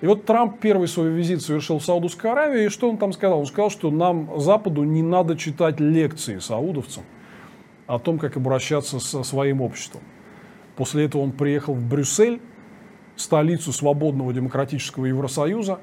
И 0.00 0.06
вот 0.06 0.24
Трамп 0.24 0.60
первый 0.60 0.86
свой 0.86 1.10
визит 1.10 1.42
совершил 1.42 1.78
в 1.78 1.84
Саудовскую 1.84 2.32
Аравию, 2.32 2.66
и 2.66 2.68
что 2.68 2.88
он 2.88 2.98
там 2.98 3.12
сказал? 3.12 3.40
Он 3.40 3.46
сказал, 3.46 3.70
что 3.70 3.90
нам, 3.90 4.30
Западу, 4.38 4.84
не 4.84 5.02
надо 5.02 5.36
читать 5.36 5.80
лекции 5.80 6.38
саудовцам 6.38 7.02
о 7.88 7.98
том, 7.98 8.18
как 8.18 8.36
обращаться 8.36 9.00
со 9.00 9.24
своим 9.24 9.60
обществом. 9.60 10.02
После 10.76 11.06
этого 11.06 11.22
он 11.22 11.32
приехал 11.32 11.74
в 11.74 11.88
Брюссель, 11.88 12.40
столицу 13.16 13.72
свободного 13.72 14.32
демократического 14.32 15.06
Евросоюза, 15.06 15.80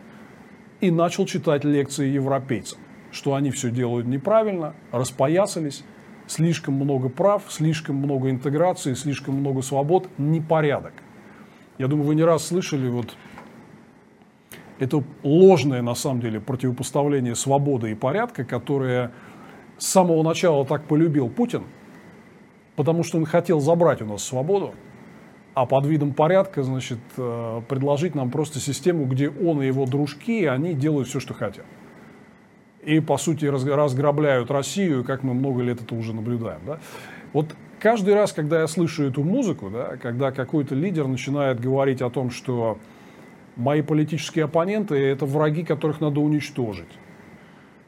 и 0.79 0.91
начал 0.91 1.25
читать 1.25 1.65
лекции 1.65 2.07
европейцам, 2.07 2.79
что 3.11 3.33
они 3.33 3.51
все 3.51 3.69
делают 3.69 4.07
неправильно, 4.07 4.75
распоясались, 4.91 5.83
слишком 6.27 6.75
много 6.75 7.09
прав, 7.09 7.43
слишком 7.49 7.97
много 7.97 8.29
интеграции, 8.29 8.93
слишком 8.93 9.35
много 9.35 9.61
свобод, 9.61 10.07
непорядок. 10.17 10.93
Я 11.77 11.87
думаю, 11.87 12.07
вы 12.07 12.15
не 12.15 12.23
раз 12.23 12.47
слышали 12.47 12.87
вот 12.87 13.15
это 14.79 15.03
ложное, 15.23 15.81
на 15.81 15.95
самом 15.95 16.21
деле, 16.21 16.39
противопоставление 16.39 17.35
свободы 17.35 17.91
и 17.91 17.95
порядка, 17.95 18.43
которое 18.43 19.11
с 19.77 19.87
самого 19.87 20.23
начала 20.23 20.65
так 20.65 20.85
полюбил 20.85 21.29
Путин, 21.29 21.63
потому 22.75 23.03
что 23.03 23.17
он 23.17 23.25
хотел 23.25 23.59
забрать 23.59 24.01
у 24.01 24.05
нас 24.05 24.23
свободу, 24.23 24.73
а 25.53 25.65
под 25.65 25.85
видом 25.85 26.13
порядка, 26.13 26.63
значит, 26.63 26.99
э, 27.17 27.61
предложить 27.69 28.13
нам 28.15 28.29
просто 28.29 28.59
систему, 28.59 29.05
где 29.05 29.29
он 29.29 29.61
и 29.61 29.67
его 29.67 29.85
дружки, 29.85 30.45
они 30.45 30.73
делают 30.73 31.07
все, 31.07 31.21
что 31.21 31.33
хотят. 31.33 31.65
И, 32.83 32.99
по 32.99 33.17
сути, 33.17 33.45
разграбляют 33.45 34.51
Россию, 34.51 35.03
как 35.03 35.23
мы 35.23 35.33
много 35.33 35.63
лет 35.63 35.81
это 35.81 35.95
уже 35.95 36.13
наблюдаем. 36.13 36.59
Да? 36.67 36.79
Вот 37.33 37.55
каждый 37.79 38.13
раз, 38.13 38.33
когда 38.33 38.59
я 38.59 38.67
слышу 38.67 39.03
эту 39.03 39.23
музыку, 39.23 39.69
да, 39.69 39.95
когда 39.97 40.31
какой-то 40.31 40.75
лидер 40.75 41.07
начинает 41.07 41.59
говорить 41.59 42.01
о 42.01 42.09
том, 42.09 42.29
что 42.29 42.77
мои 43.55 43.81
политические 43.81 44.45
оппоненты– 44.45 44.95
это 44.95 45.25
враги, 45.25 45.63
которых 45.63 46.01
надо 46.01 46.19
уничтожить. 46.19 46.99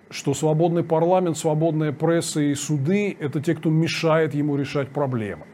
Что 0.10 0.34
свободный 0.34 0.84
парламент, 0.84 1.38
свободная 1.38 1.92
пресса 1.92 2.42
и 2.42 2.56
суды– 2.56 3.16
это 3.20 3.42
те, 3.42 3.56
кто 3.56 3.70
мешает 3.70 4.34
ему 4.34 4.56
решать 4.56 4.90
проблемы. 4.90 5.46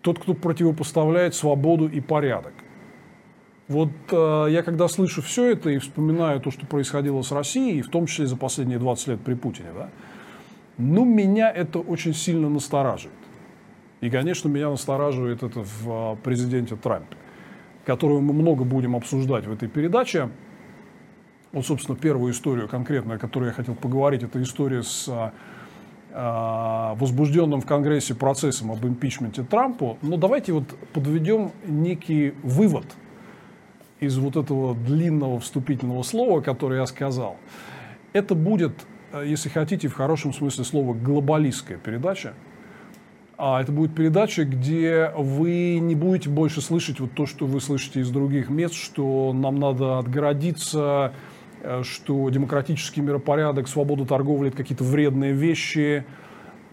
Тот, 0.00 0.18
кто 0.18 0.34
противопоставляет 0.34 1.34
свободу 1.34 1.88
и 1.88 2.00
порядок. 2.00 2.52
Вот 3.68 3.90
э, 4.10 4.46
я 4.50 4.62
когда 4.62 4.88
слышу 4.88 5.20
все 5.20 5.52
это 5.52 5.70
и 5.70 5.78
вспоминаю 5.78 6.40
то, 6.40 6.50
что 6.50 6.66
происходило 6.66 7.20
с 7.22 7.30
Россией, 7.30 7.82
в 7.82 7.90
том 7.90 8.06
числе 8.06 8.26
за 8.26 8.36
последние 8.36 8.78
20 8.78 9.08
лет 9.08 9.20
при 9.20 9.34
Путине, 9.34 9.68
да, 9.74 9.90
ну, 10.78 11.04
меня 11.04 11.50
это 11.50 11.80
очень 11.80 12.14
сильно 12.14 12.48
настораживает. 12.48 13.18
И, 14.00 14.10
конечно, 14.10 14.48
меня 14.48 14.70
настораживает 14.70 15.42
это 15.42 15.62
в 15.62 16.14
э, 16.14 16.16
президенте 16.22 16.76
Трампе 16.76 17.16
которую 17.88 18.20
мы 18.20 18.34
много 18.34 18.64
будем 18.64 18.94
обсуждать 18.94 19.46
в 19.46 19.52
этой 19.52 19.66
передаче. 19.66 20.28
Вот, 21.52 21.64
собственно, 21.64 21.96
первую 21.96 22.34
историю 22.34 22.68
конкретно, 22.68 23.14
о 23.14 23.18
которой 23.18 23.46
я 23.46 23.52
хотел 23.52 23.74
поговорить, 23.74 24.22
это 24.22 24.42
история 24.42 24.82
с 24.82 25.08
а, 26.12 26.94
возбужденным 26.96 27.62
в 27.62 27.66
Конгрессе 27.66 28.14
процессом 28.14 28.70
об 28.72 28.84
импичменте 28.84 29.42
Трампу. 29.42 29.96
Но 30.02 30.18
давайте 30.18 30.52
вот 30.52 30.64
подведем 30.92 31.52
некий 31.66 32.34
вывод 32.42 32.84
из 34.00 34.18
вот 34.18 34.36
этого 34.36 34.74
длинного 34.74 35.40
вступительного 35.40 36.02
слова, 36.02 36.42
которое 36.42 36.80
я 36.80 36.86
сказал. 36.86 37.38
Это 38.12 38.34
будет, 38.34 38.74
если 39.24 39.48
хотите, 39.48 39.88
в 39.88 39.94
хорошем 39.94 40.34
смысле 40.34 40.64
слова, 40.64 40.92
глобалистская 40.92 41.78
передача– 41.78 42.34
а 43.38 43.62
это 43.62 43.70
будет 43.70 43.94
передача, 43.94 44.44
где 44.44 45.12
вы 45.16 45.78
не 45.78 45.94
будете 45.94 46.28
больше 46.28 46.60
слышать 46.60 46.98
вот 46.98 47.12
то, 47.12 47.24
что 47.24 47.46
вы 47.46 47.60
слышите 47.60 48.00
из 48.00 48.10
других 48.10 48.50
мест, 48.50 48.74
что 48.74 49.32
нам 49.32 49.60
надо 49.60 50.00
отгородиться, 50.00 51.12
э, 51.62 51.82
что 51.84 52.28
демократический 52.30 53.00
миропорядок, 53.00 53.68
свобода 53.68 54.04
торговли– 54.04 54.48
это 54.48 54.56
какие-то 54.56 54.82
вредные 54.82 55.34
вещи, 55.34 56.04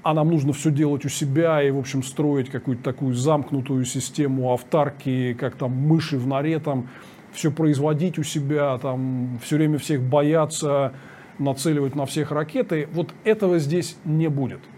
а 0.01 0.15
нам 0.15 0.31
нужно 0.31 0.53
все 0.53 0.71
делать 0.71 1.05
у 1.05 1.09
себя 1.09 1.61
и, 1.61 1.69
в 1.69 1.77
общем, 1.77 2.01
строить 2.01 2.49
какую-то 2.49 2.83
такую 2.83 3.13
замкнутую 3.13 3.85
систему 3.85 4.51
автарки, 4.51 5.37
как 5.39 5.57
там 5.57 5.71
мыши 5.71 6.17
в 6.17 6.25
норе, 6.25 6.57
там 6.57 6.89
все 7.31 7.51
производить 7.51 8.17
у 8.17 8.23
себя, 8.23 8.79
там 8.79 9.37
все 9.43 9.57
время 9.57 9.77
всех 9.77 10.01
бояться, 10.01 10.93
нацеливать 11.37 11.95
на 11.95 12.07
всех 12.07 12.31
ракеты. 12.31 12.89
Вот 12.91 13.13
этого 13.23 13.59
здесь 13.59 13.97
не 14.03 14.29
будет– 14.29 14.61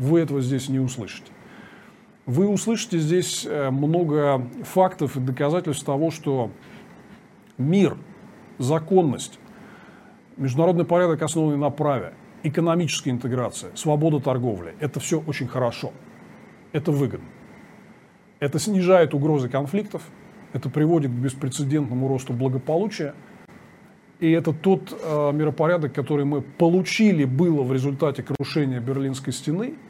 вы 0.00 0.20
этого 0.20 0.40
здесь 0.40 0.68
не 0.68 0.80
услышите. 0.80 1.30
Вы 2.24 2.48
услышите 2.48 2.98
здесь 2.98 3.46
э, 3.46 3.70
много 3.70 4.46
фактов 4.64 5.16
и 5.16 5.20
доказательств 5.20 5.84
того, 5.84 6.10
что 6.10 6.50
мир, 7.58 7.96
законность, 8.58 9.38
международный 10.38 10.86
порядок, 10.86 11.22
основанный 11.22 11.58
на 11.58 11.70
праве, 11.70 12.14
экономическая 12.42 13.10
интеграция, 13.10 13.72
свобода 13.74 14.20
торговли– 14.20 14.74
это 14.80 15.00
все 15.00 15.20
очень 15.20 15.48
хорошо. 15.48 15.92
Это 16.72 16.92
выгодно. 16.92 17.28
Это 18.38 18.58
снижает 18.58 19.12
угрозы 19.12 19.50
конфликтов, 19.50 20.02
это 20.54 20.70
приводит 20.70 21.10
к 21.10 21.14
беспрецедентному 21.14 22.08
росту 22.08 22.32
благополучия. 22.32 23.14
И 24.18 24.30
это 24.30 24.52
тот 24.54 24.98
э, 25.02 25.32
миропорядок, 25.32 25.92
который 25.92 26.24
мы 26.24 26.40
получили 26.40 27.24
было 27.24 27.62
в 27.62 27.72
результате 27.72 28.22
крушения 28.22 28.80
Берлинской 28.80 29.34
стены– 29.34 29.74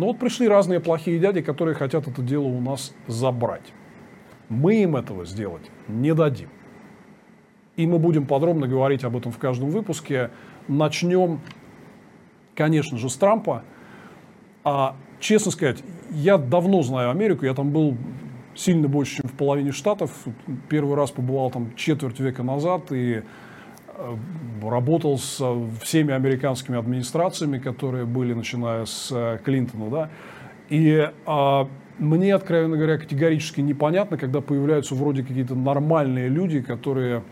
но 0.00 0.06
вот 0.06 0.18
пришли 0.18 0.48
разные 0.48 0.80
плохие 0.80 1.18
дяди, 1.18 1.42
которые 1.42 1.74
хотят 1.74 2.08
это 2.08 2.22
дело 2.22 2.46
у 2.46 2.58
нас 2.58 2.94
забрать. 3.06 3.74
Мы 4.48 4.76
им 4.76 4.96
этого 4.96 5.26
сделать 5.26 5.70
не 5.88 6.14
дадим. 6.14 6.48
И 7.76 7.86
мы 7.86 7.98
будем 7.98 8.26
подробно 8.26 8.66
говорить 8.66 9.04
об 9.04 9.14
этом 9.14 9.30
в 9.30 9.36
каждом 9.36 9.68
выпуске. 9.68 10.30
Начнем, 10.68 11.42
конечно 12.54 12.96
же, 12.96 13.10
с 13.10 13.16
Трампа. 13.16 13.62
А, 14.64 14.96
честно 15.18 15.52
сказать, 15.52 15.84
я 16.08 16.38
давно 16.38 16.80
знаю 16.80 17.10
Америку, 17.10 17.44
я 17.44 17.52
там 17.52 17.70
был 17.70 17.94
сильно 18.54 18.88
больше, 18.88 19.16
чем 19.16 19.28
в 19.28 19.34
половине 19.34 19.70
штатов. 19.70 20.10
Первый 20.70 20.96
раз 20.96 21.10
побывал 21.10 21.50
там 21.50 21.74
четверть 21.76 22.20
века 22.20 22.42
назад 22.42 22.90
и 22.90 23.22
работал 24.62 25.18
с 25.18 25.42
всеми 25.82 26.12
американскими 26.12 26.78
администрациями, 26.78 27.58
которые 27.58 28.04
были, 28.04 28.34
начиная 28.34 28.84
с 28.84 29.10
э, 29.10 29.38
Клинтона, 29.44 29.90
да. 29.90 30.10
И 30.68 31.10
а, 31.26 31.68
мне, 31.98 32.34
откровенно 32.34 32.76
говоря, 32.76 32.98
категорически 32.98 33.60
непонятно, 33.60 34.16
когда 34.16 34.40
появляются 34.40 34.94
вроде 34.94 35.22
какие-то 35.22 35.54
нормальные 35.54 36.28
люди, 36.28 36.60
которые 36.60 37.22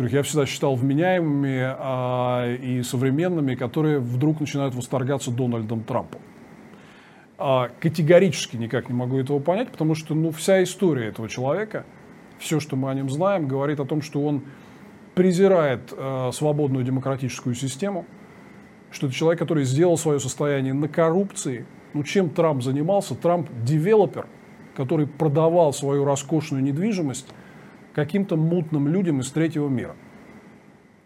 которых 0.00 0.14
я 0.14 0.22
всегда 0.22 0.46
считал 0.46 0.76
вменяемыми 0.76 1.60
а, 1.62 2.54
и 2.56 2.82
современными, 2.82 3.54
которые 3.54 3.98
вдруг 3.98 4.40
начинают 4.40 4.74
восторгаться 4.74 5.30
Дональдом 5.30 5.82
Трампом. 5.82 6.22
А, 7.36 7.68
категорически 7.80 8.56
никак 8.56 8.88
не 8.88 8.94
могу 8.94 9.18
этого 9.18 9.40
понять, 9.40 9.70
потому 9.70 9.94
что 9.94 10.14
ну, 10.14 10.30
вся 10.30 10.62
история 10.62 11.08
этого 11.08 11.28
человека, 11.28 11.84
все, 12.38 12.60
что 12.60 12.76
мы 12.76 12.90
о 12.90 12.94
нем 12.94 13.10
знаем, 13.10 13.46
говорит 13.46 13.78
о 13.78 13.84
том, 13.84 14.00
что 14.00 14.22
он 14.22 14.42
презирает 15.20 15.92
а, 15.94 16.30
свободную 16.32 16.82
демократическую 16.82 17.54
систему, 17.54 18.06
что 18.90 19.06
это 19.06 19.14
человек, 19.14 19.38
который 19.38 19.64
сделал 19.64 19.98
свое 19.98 20.18
состояние 20.18 20.72
на 20.72 20.88
коррупции. 20.88 21.66
Ну, 21.92 22.04
чем 22.04 22.30
Трамп 22.30 22.62
занимался? 22.62 23.14
Трамп 23.14 23.50
девелопер, 23.62 24.28
который 24.74 25.06
продавал 25.06 25.74
свою 25.74 26.06
роскошную 26.06 26.62
недвижимость 26.62 27.26
каким-то 27.94 28.36
мутным 28.36 28.88
людям 28.88 29.20
из 29.20 29.30
третьего 29.30 29.68
мира. 29.68 29.94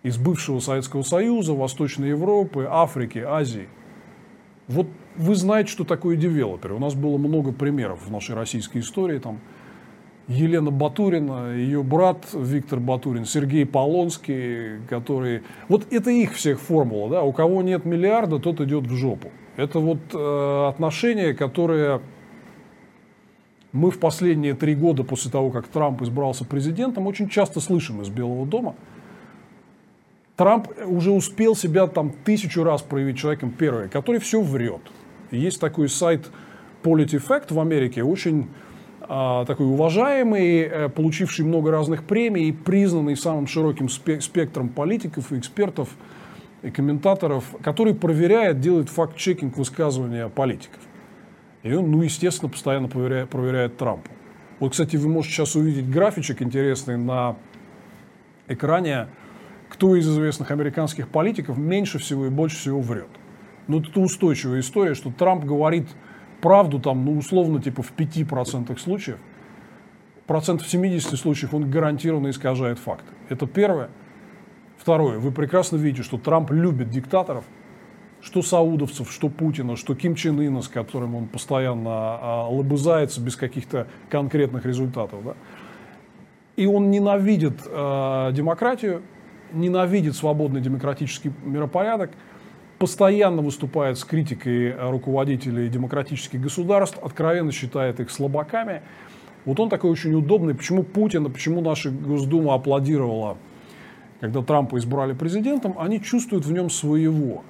Из 0.04 0.16
бывшего 0.16 0.60
Советского 0.60 1.02
Союза, 1.02 1.52
Восточной 1.52 2.10
Европы, 2.10 2.68
Африки, 2.70 3.18
Азии. 3.18 3.66
Вот 4.68 4.86
вы 5.16 5.34
знаете, 5.34 5.72
что 5.72 5.82
такое 5.82 6.14
девелоперы. 6.14 6.74
У 6.74 6.78
нас 6.78 6.94
было 6.94 7.18
много 7.18 7.50
примеров 7.50 8.06
в 8.06 8.12
нашей 8.12 8.36
российской 8.36 8.78
истории. 8.78 9.18
Там 9.18 9.40
Елена 10.26 10.70
Батурина, 10.70 11.54
ее 11.54 11.82
брат 11.82 12.26
Виктор 12.32 12.80
Батурин, 12.80 13.26
Сергей 13.26 13.66
Полонский, 13.66 14.78
которые... 14.88 15.42
Вот 15.68 15.92
это 15.92 16.10
их 16.10 16.32
всех 16.34 16.60
формула. 16.60 17.10
Да? 17.10 17.22
У 17.22 17.32
кого 17.32 17.62
нет 17.62 17.84
миллиарда, 17.84 18.38
тот 18.38 18.60
идет 18.60 18.86
в 18.86 18.94
жопу. 18.94 19.30
Это 19.56 19.78
вот 19.80 19.98
э, 20.14 20.68
отношения, 20.68 21.34
которые 21.34 22.00
мы 23.72 23.90
в 23.90 23.98
последние 23.98 24.54
три 24.54 24.74
года 24.74 25.04
после 25.04 25.30
того, 25.30 25.50
как 25.50 25.66
Трамп 25.66 26.00
избрался 26.02 26.44
президентом, 26.44 27.06
очень 27.06 27.28
часто 27.28 27.60
слышим 27.60 28.00
из 28.00 28.08
Белого 28.08 28.46
дома. 28.46 28.76
Трамп 30.36 30.68
уже 30.86 31.10
успел 31.10 31.54
себя 31.54 31.86
там 31.86 32.12
тысячу 32.24 32.64
раз 32.64 32.82
проявить 32.82 33.18
человеком 33.18 33.50
первый, 33.50 33.88
который 33.88 34.20
все 34.20 34.40
врет. 34.40 34.80
Есть 35.30 35.60
такой 35.60 35.88
сайт 35.88 36.30
PolitiFact 36.82 37.52
в 37.52 37.60
Америке, 37.60 38.02
очень 38.02 38.48
такой 39.06 39.66
уважаемый, 39.66 40.60
э, 40.60 40.88
получивший 40.88 41.44
много 41.44 41.70
разных 41.70 42.04
премий 42.04 42.48
и 42.48 42.52
признанный 42.52 43.16
самым 43.16 43.46
широким 43.46 43.88
спектром 43.88 44.68
политиков 44.68 45.32
и 45.32 45.38
экспертов 45.38 45.88
и 46.62 46.70
комментаторов, 46.70 47.44
который 47.62 47.94
проверяет, 47.94 48.60
делает 48.60 48.88
факт-чекинг 48.88 49.56
высказывания 49.56 50.28
политиков. 50.28 50.80
И 51.62 51.72
он, 51.72 51.90
ну, 51.90 52.02
естественно, 52.02 52.50
постоянно 52.50 52.88
проверяет, 52.88 53.30
проверяет 53.30 53.76
Трампа. 53.76 54.10
Вот, 54.60 54.72
кстати, 54.72 54.96
вы 54.96 55.08
можете 55.08 55.34
сейчас 55.34 55.56
увидеть 55.56 55.88
графичек 55.90 56.42
интересный 56.42 56.96
на 56.96 57.36
экране, 58.48 59.08
кто 59.68 59.96
из 59.96 60.08
известных 60.08 60.50
американских 60.50 61.08
политиков 61.08 61.58
меньше 61.58 61.98
всего 61.98 62.26
и 62.26 62.30
больше 62.30 62.56
всего 62.56 62.80
врет. 62.80 63.08
Ну, 63.66 63.80
это 63.80 64.00
устойчивая 64.00 64.60
история, 64.60 64.94
что 64.94 65.10
Трамп 65.10 65.44
говорит 65.44 65.88
правду 66.44 66.78
там, 66.78 67.06
ну, 67.06 67.16
условно, 67.16 67.58
типа 67.62 67.82
в 67.82 67.92
5% 67.96 68.78
случаев. 68.78 69.18
Процентов 70.26 70.68
70 70.68 71.18
случаев 71.18 71.54
он 71.54 71.70
гарантированно 71.70 72.28
искажает 72.28 72.78
факты. 72.78 73.10
Это 73.30 73.46
первое. 73.46 73.88
Второе. 74.76 75.18
Вы 75.18 75.32
прекрасно 75.32 75.76
видите, 75.76 76.02
что 76.02 76.18
Трамп 76.18 76.50
любит 76.50 76.90
диктаторов– 76.90 77.44
что 78.24 78.40
саудовцев, 78.40 79.12
что 79.12 79.28
Путина, 79.28 79.76
что 79.76 79.94
Ким 79.94 80.14
Чен 80.14 80.40
Ына, 80.40 80.62
с 80.62 80.68
которым 80.68 81.14
он 81.14 81.26
постоянно 81.26 81.90
а, 81.90 82.48
лобызается 82.48 83.20
без 83.20 83.36
каких-то 83.36 83.86
конкретных 84.08 84.64
результатов. 84.64 85.22
Да? 85.22 85.34
И 86.56 86.66
он 86.66 86.90
ненавидит 86.90 87.60
э, 87.66 88.30
демократию, 88.32 89.02
ненавидит 89.52 90.16
свободный 90.16 90.62
демократический 90.62 91.32
миропорядок, 91.44 92.12
постоянно 92.84 93.40
выступает 93.40 93.96
с 93.96 94.04
критикой 94.04 94.74
руководителей 94.90 95.70
демократических 95.70 96.38
государств, 96.38 96.98
откровенно 97.00 97.50
считает 97.50 97.98
их 97.98 98.10
слабаками. 98.10 98.82
Вот 99.46 99.58
он 99.58 99.70
такой 99.70 99.90
очень 99.90 100.12
удобный. 100.12 100.54
Почему 100.54 100.82
Путин, 100.82 101.32
почему 101.32 101.62
наша 101.62 101.88
Госдума 101.88 102.52
аплодировала, 102.52 103.38
когда 104.20 104.42
Трампа 104.42 104.76
избрали 104.76 105.14
президентом, 105.14 105.76
они 105.78 105.98
чувствуют 106.02 106.44
в 106.44 106.52
нем 106.52 106.68
своего. 106.68 107.42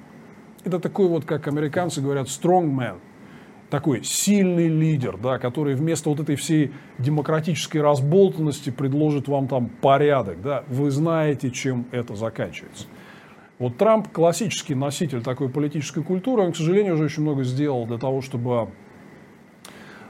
Это 0.63 0.79
такой 0.79 1.09
вот, 1.09 1.25
как 1.25 1.49
американцы 1.49 1.99
говорят, 1.99 2.27
strong 2.27 2.73
man, 2.73 2.95
такой 3.69 4.05
сильный 4.05 4.69
лидер, 4.69 5.17
да, 5.17 5.37
который 5.37 5.75
вместо 5.75 6.09
вот 6.11 6.21
этой 6.21 6.37
всей 6.37 6.71
демократической 6.97 7.79
разболтанности 7.79 8.69
предложит 8.69 9.27
вам 9.27 9.49
там 9.49 9.67
порядок. 9.81 10.41
Да. 10.41 10.63
Вы 10.69 10.91
знаете, 10.91 11.51
чем 11.51 11.87
это 11.91 12.15
заканчивается. 12.15 12.85
Вот 13.57 13.77
Трамп 13.77 14.09
классический 14.09 14.75
носитель 14.75 15.23
такой 15.23 15.49
политической 15.49 16.03
культуры, 16.03 16.43
он, 16.43 16.51
к 16.51 16.57
сожалению, 16.57 16.95
уже 16.95 17.05
очень 17.05 17.23
много 17.23 17.43
сделал 17.43 17.85
для 17.85 17.97
того, 17.97 18.21
чтобы 18.21 18.69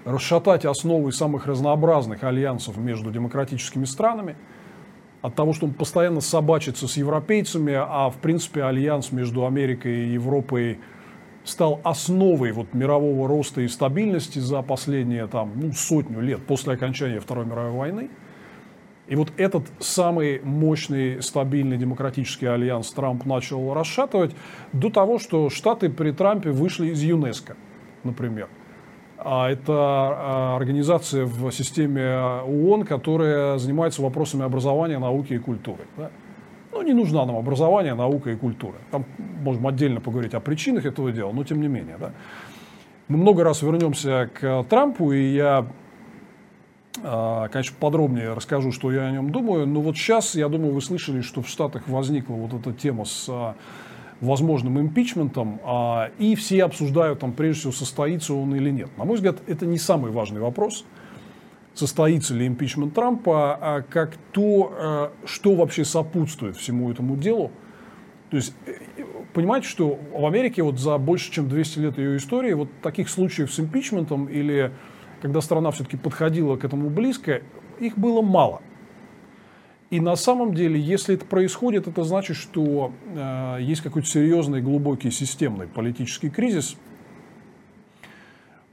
расшатать 0.03 0.65
основы 0.65 1.11
самых 1.11 1.45
разнообразных 1.45 2.23
альянсов 2.23 2.77
между 2.77 3.11
демократическими 3.11 3.85
странами– 3.85 4.35
от 5.25 5.33
того, 5.33 5.53
что 5.53 5.65
он 5.65 5.73
постоянно 5.73 6.21
собачится 6.21 6.87
с 6.87 6.97
европейцами, 6.97 7.73
а 7.75 8.11
в 8.11 8.17
принципе 8.17 8.63
альянс 8.63 9.11
между 9.11 9.47
Америкой 9.47 10.05
и 10.05 10.13
Европой 10.13 10.79
стал 11.43 11.81
основой 11.83 12.51
вот 12.51 12.75
мирового 12.75 13.27
роста 13.27 13.61
и 13.61 13.67
стабильности 13.67 14.37
за 14.37 14.61
последние 14.61 15.25
там, 15.25 15.51
ну, 15.55 15.71
сотню 15.73 16.21
лет 16.21 16.45
после 16.45 16.73
окончания 16.73 17.19
Второй 17.19 17.45
мировой 17.45 17.71
войны. 17.71 18.09
И 19.07 19.15
вот 19.15 19.31
этот 19.37 19.63
самый 19.79 20.41
мощный, 20.43 21.21
стабильный 21.21 21.77
демократический 21.77 22.47
альянс 22.47 22.89
Трамп 22.91 23.25
начал 23.25 23.73
расшатывать 23.73 24.35
до 24.73 24.89
того, 24.89 25.19
что 25.19 25.49
Штаты 25.49 25.89
при 25.89 26.11
Трампе 26.11 26.49
вышли 26.49 26.87
из 26.87 27.03
ЮНЕСКО, 27.03 27.55
например. 28.03 28.49
А 29.17 29.49
это 29.49 29.73
а, 29.73 30.55
организация 30.55 31.25
в 31.25 31.51
системе 31.51 32.15
ООН, 32.45 32.85
которая 32.85 33.57
занимается 33.57 34.01
вопросами 34.01 34.43
образования, 34.43 34.99
науки 34.99 35.33
и 35.33 35.37
культуры. 35.37 35.83
Да? 35.97 36.09
Ну, 36.71 36.81
не 36.81 36.93
нужна 36.93 37.25
нам 37.25 37.37
образование, 37.37 37.93
наука 37.93 38.31
и 38.31 38.35
культура. 38.35 38.75
Там 38.91 39.05
можем 39.17 39.65
отдельно 39.67 40.01
поговорить 40.01 40.33
о 40.33 40.39
причинах 40.39 40.85
этого 40.85 41.11
дела, 41.11 41.31
но 41.31 41.43
тем 41.43 41.61
не 41.61 41.67
менее. 41.67 41.97
Да? 41.99 42.11
Мы 43.07 43.17
много 43.17 43.43
раз 43.43 43.61
вернемся 43.61 44.29
к 44.33 44.63
Трампу, 44.63 45.11
и 45.11 45.35
я, 45.35 45.67
конечно, 47.01 47.75
подробнее 47.79 48.33
расскажу, 48.33 48.71
что 48.71 48.91
я 48.91 49.07
о 49.07 49.11
нем 49.11 49.31
думаю. 49.31 49.67
Но 49.67 49.81
вот 49.81 49.95
сейчас, 49.95 50.35
я 50.35 50.49
думаю, 50.49 50.73
вы 50.73 50.81
слышали, 50.81 51.21
что 51.21 51.41
в 51.41 51.47
Штатах 51.47 51.87
возникла 51.87 52.33
вот 52.35 52.53
эта 52.53 52.73
тема 52.73 53.05
с 53.05 53.55
возможным 54.21 54.79
импичментом, 54.79 55.59
а, 55.63 56.11
и 56.17 56.35
все 56.35 56.63
обсуждают, 56.63 57.19
там, 57.19 57.33
прежде 57.33 57.61
всего, 57.61 57.73
состоится 57.73 58.33
он 58.33 58.55
или 58.55 58.69
нет. 58.69 58.89
На 58.97 59.05
мой 59.05 59.15
взгляд, 59.15 59.37
это 59.47 59.65
не 59.65 59.77
самый 59.77 60.11
важный 60.11 60.39
вопрос, 60.39 60.85
состоится 61.73 62.33
ли 62.33 62.47
импичмент 62.47 62.93
Трампа, 62.93 63.57
а 63.59 63.81
как 63.81 64.15
то, 64.31 64.73
а, 64.77 65.11
что 65.25 65.55
вообще 65.55 65.83
сопутствует 65.83 66.55
всему 66.55 66.91
этому 66.91 67.17
делу. 67.17 67.51
То 68.29 68.37
есть, 68.37 68.53
э, 68.65 69.03
понимаете, 69.33 69.67
что 69.67 69.99
в 70.13 70.25
Америке 70.25 70.63
вот 70.63 70.79
за 70.79 70.97
больше, 70.97 71.31
чем 71.31 71.49
200 71.49 71.79
лет 71.79 71.97
ее 71.97 72.17
истории, 72.17 72.53
вот 72.53 72.69
таких 72.81 73.09
случаев 73.09 73.53
с 73.53 73.59
импичментом 73.59 74.25
или 74.25 74.71
когда 75.21 75.41
страна 75.41 75.71
все-таки 75.71 75.97
подходила 75.97 76.55
к 76.55 76.65
этому 76.65 76.89
близко, 76.89 77.41
их 77.79 77.97
было 77.97 78.21
мало– 78.21 78.61
и 79.91 79.99
на 79.99 80.15
самом 80.15 80.53
деле, 80.53 80.79
если 80.79 81.15
это 81.15 81.25
происходит, 81.25 81.87
это 81.87 82.03
значит, 82.03 82.37
что 82.37 82.91
э, 83.15 83.57
есть 83.61 83.81
какой-то 83.81 84.07
серьезный, 84.07 84.61
глубокий, 84.61 85.11
системный 85.11 85.67
политический 85.67 86.29
кризис. 86.29 86.75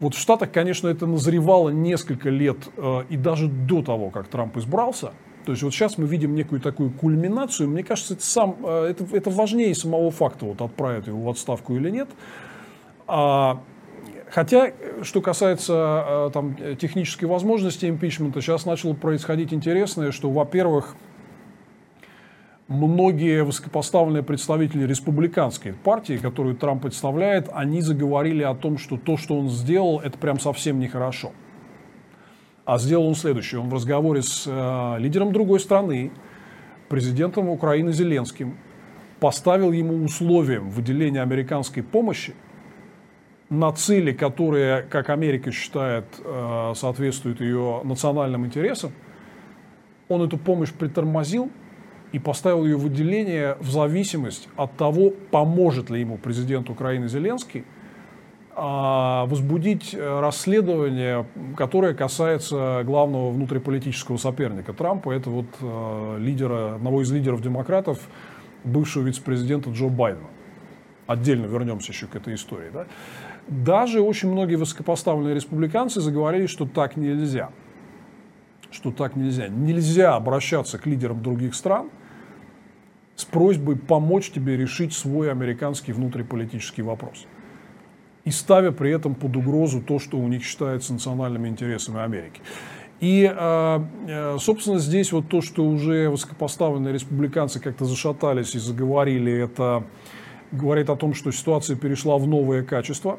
Вот 0.01 0.15
в 0.15 0.19
Штатах, 0.19 0.51
конечно, 0.51 0.89
это 0.89 1.07
назревало 1.07 1.69
несколько 1.69 2.31
лет 2.31 2.57
э, 2.77 3.05
и 3.11 3.17
даже 3.17 3.49
до 3.49 3.83
того, 3.83 4.11
как 4.11 4.29
Трамп 4.29 4.57
избрался. 4.57 5.13
То 5.45 5.53
есть 5.53 5.63
вот 5.63 5.75
сейчас 5.75 5.99
мы 5.99 6.07
видим 6.07 6.35
некую 6.35 6.61
такую 6.61 6.91
кульминацию. 6.91 7.69
Мне 7.69 7.85
кажется, 7.85 8.15
это, 8.15 8.25
сам, 8.25 8.57
э, 8.65 8.87
это, 8.91 9.05
это 9.15 9.29
важнее 9.29 9.75
самого 9.75 10.11
факта, 10.11 10.47
вот 10.47 10.63
отправят 10.63 11.09
его 11.09 11.23
в 11.23 11.29
отставку 11.29 11.77
или 11.77 11.91
нет. 11.91 12.09
А, 13.07 13.63
Хотя, 14.33 14.73
что 15.03 15.21
касается 15.21 16.05
э, 16.07 16.31
там, 16.33 16.57
технической 16.79 17.29
возможности 17.29 17.85
импичмента, 17.85 18.41
сейчас 18.41 18.65
начало 18.65 18.95
происходить 18.95 19.53
интересное, 19.53 20.11
что, 20.11 20.31
во-первых, 20.31 20.97
многие 22.67 23.45
высокопоставленные 23.45 24.23
представители 24.23 24.87
республиканской 24.87 25.75
партии, 25.75 26.17
которую 26.17 26.57
Трамп 26.57 26.81
представляет, 26.81 27.51
они 27.53 27.83
заговорили 27.83 28.43
о 28.43 28.55
том, 28.55 28.79
что 28.79 28.97
то, 28.97 29.19
что 29.19 29.39
он 29.39 29.51
сделал, 29.51 30.01
это 30.01 30.17
прям 30.17 30.41
совсем 30.41 30.81
нехорошо. 30.81 31.33
А 32.65 32.79
сделал 32.79 33.09
он 33.09 33.15
следующее. 33.15 33.61
Он 33.61 33.69
в 33.69 33.75
разговоре 33.75 34.23
с 34.23 34.45
э, 34.47 34.97
лидером 34.99 35.35
другой 35.35 35.61
страны, 35.61 36.11
президентом 36.89 37.51
Украины 37.51 37.93
Зеленским, 37.93 38.57
поставил 39.21 39.73
ему 39.73 40.03
условием 40.03 40.71
выделения 40.71 41.21
американской 41.21 41.83
помощи 41.83 42.33
на 43.53 43.73
цели, 43.73 44.13
которые, 44.13 44.83
как 44.83 45.11
Америка 45.11 45.53
считает, 45.53 46.05
э, 46.25 46.73
соответствуют 46.75 47.41
ее 47.41 47.81
национальным 47.85 48.47
интересам. 48.47 48.93
Он 50.09 50.23
эту 50.23 50.39
помощь 50.39 50.73
притормозил 50.73 51.51
и 52.13 52.19
поставил 52.19 52.65
ее 52.65 52.77
выделение 52.77 53.57
в 53.61 53.71
зависимость 53.71 54.49
от 54.57 54.77
того, 54.77 55.11
поможет 55.31 55.91
ли 55.91 56.01
ему 56.01 56.19
президент 56.19 56.71
Украины 56.71 57.09
Зеленский– 57.09 57.65
а, 58.55 59.25
возбудить 59.27 59.95
э, 59.95 60.21
расследование, 60.21 61.25
которое 61.57 61.95
касается 61.95 62.83
главного 62.85 63.31
внутриполитического 63.31 64.19
соперника 64.19 64.75
Трампа. 64.75 65.11
Это 65.11 65.31
вот 65.31 65.47
э, 65.61 66.17
лидера, 66.21 66.75
одного 66.75 67.01
из 67.01 67.11
лидеров 67.11 67.41
демократов, 67.41 67.99
бывшего 68.65 69.05
вице-президента 69.05 69.71
Джо 69.71 69.89
Байдена. 69.89 70.29
Отдельно 71.07 71.47
вернемся 71.47 71.93
еще 71.93 72.07
к 72.07 72.15
этой 72.15 72.35
истории. 72.35 72.69
Да? 72.75 72.87
Даже 73.49 74.01
очень 74.01 74.31
многие 74.31 74.57
высокопоставленные 74.57 75.35
республиканцы 75.35 76.01
заговорили, 76.01 76.47
что 76.47 76.67
так 76.67 76.97
нельзя. 76.97 77.51
Что 78.71 78.91
так 78.91 79.17
нельзя. 79.17 79.49
Нельзя 79.49 80.15
обращаться 80.15 80.79
к 80.79 80.87
лидерам 80.87 81.23
других 81.23 81.55
стран 81.55 81.91
с 83.17 83.25
просьбой 83.25 83.77
помочь 83.77 84.31
тебе 84.31 84.57
решить 84.57 84.93
свой 84.93 85.31
американский 85.31 85.93
внутриполитический 85.93 86.83
вопрос 86.83 87.27
и 88.25 88.31
ставя 88.31 88.73
при 88.73 88.93
этом 88.93 89.15
под 89.15 89.37
угрозу 89.37 89.81
то, 89.81 89.99
что 89.99 90.17
у 90.17 90.29
них 90.29 90.45
считается 90.45 90.93
национальными 90.93 91.49
интересами 91.49 92.01
Америки. 92.01 92.41
И, 93.01 93.29
а, 93.29 93.85
э, 94.07 94.37
собственно, 94.39 94.79
здесь 94.79 95.11
вот 95.11 95.29
то, 95.29 95.41
что 95.41 95.65
уже 95.65 96.09
высокопоставленные 96.09 96.95
республиканцы 96.95 97.59
как-то 97.59 97.85
зашатались 97.85 98.55
и 98.55 98.61
заговорили, 98.61 99.33
это 99.33 99.85
говорит 100.53 100.89
о 100.89 100.97
том, 100.97 101.13
что 101.13 101.33
ситуация 101.33 101.77
перешла 101.77 102.17
в 102.19 102.29
новое 102.29 102.63
качество. 102.63 103.19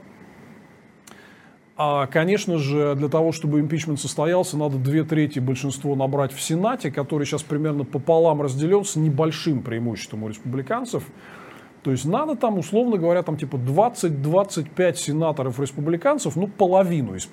А, 1.76 2.06
конечно 2.06 2.60
же, 2.60 2.94
для 2.96 3.10
того, 3.10 3.32
чтобы 3.32 3.60
импичмент 3.60 4.00
состоялся, 4.00 4.58
надо 4.58 4.78
две 4.78 5.04
трети 5.04 5.40
большинство 5.40 5.96
набрать 5.96 6.32
в 6.32 6.40
Сенате, 6.40 6.92
который 6.92 7.26
сейчас 7.26 7.42
примерно 7.42 7.84
пополам 7.84 8.42
разделен 8.42 8.86
с 8.86 8.96
небольшим 8.96 9.64
преимуществом 9.64 10.24
у 10.24 10.28
республиканцев. 10.28 11.04
То 11.82 11.92
есть 11.92 12.06
надо 12.06 12.36
там, 12.36 12.60
условно 12.60 12.98
говоря, 12.98 13.24
там 13.24 13.38
типа 13.38 13.56
20-25 13.56 14.96
сенаторов-республиканцев, 14.96 16.36
ну 16.36 16.48
половину 16.48 17.16
из 17.16 17.28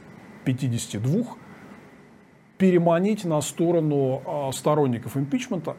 52, 0.45 1.25
переманить 2.57 3.25
на 3.25 3.43
сторону 3.43 4.23
э, 4.25 4.53
сторонников 4.53 5.17
импичмента. 5.17 5.77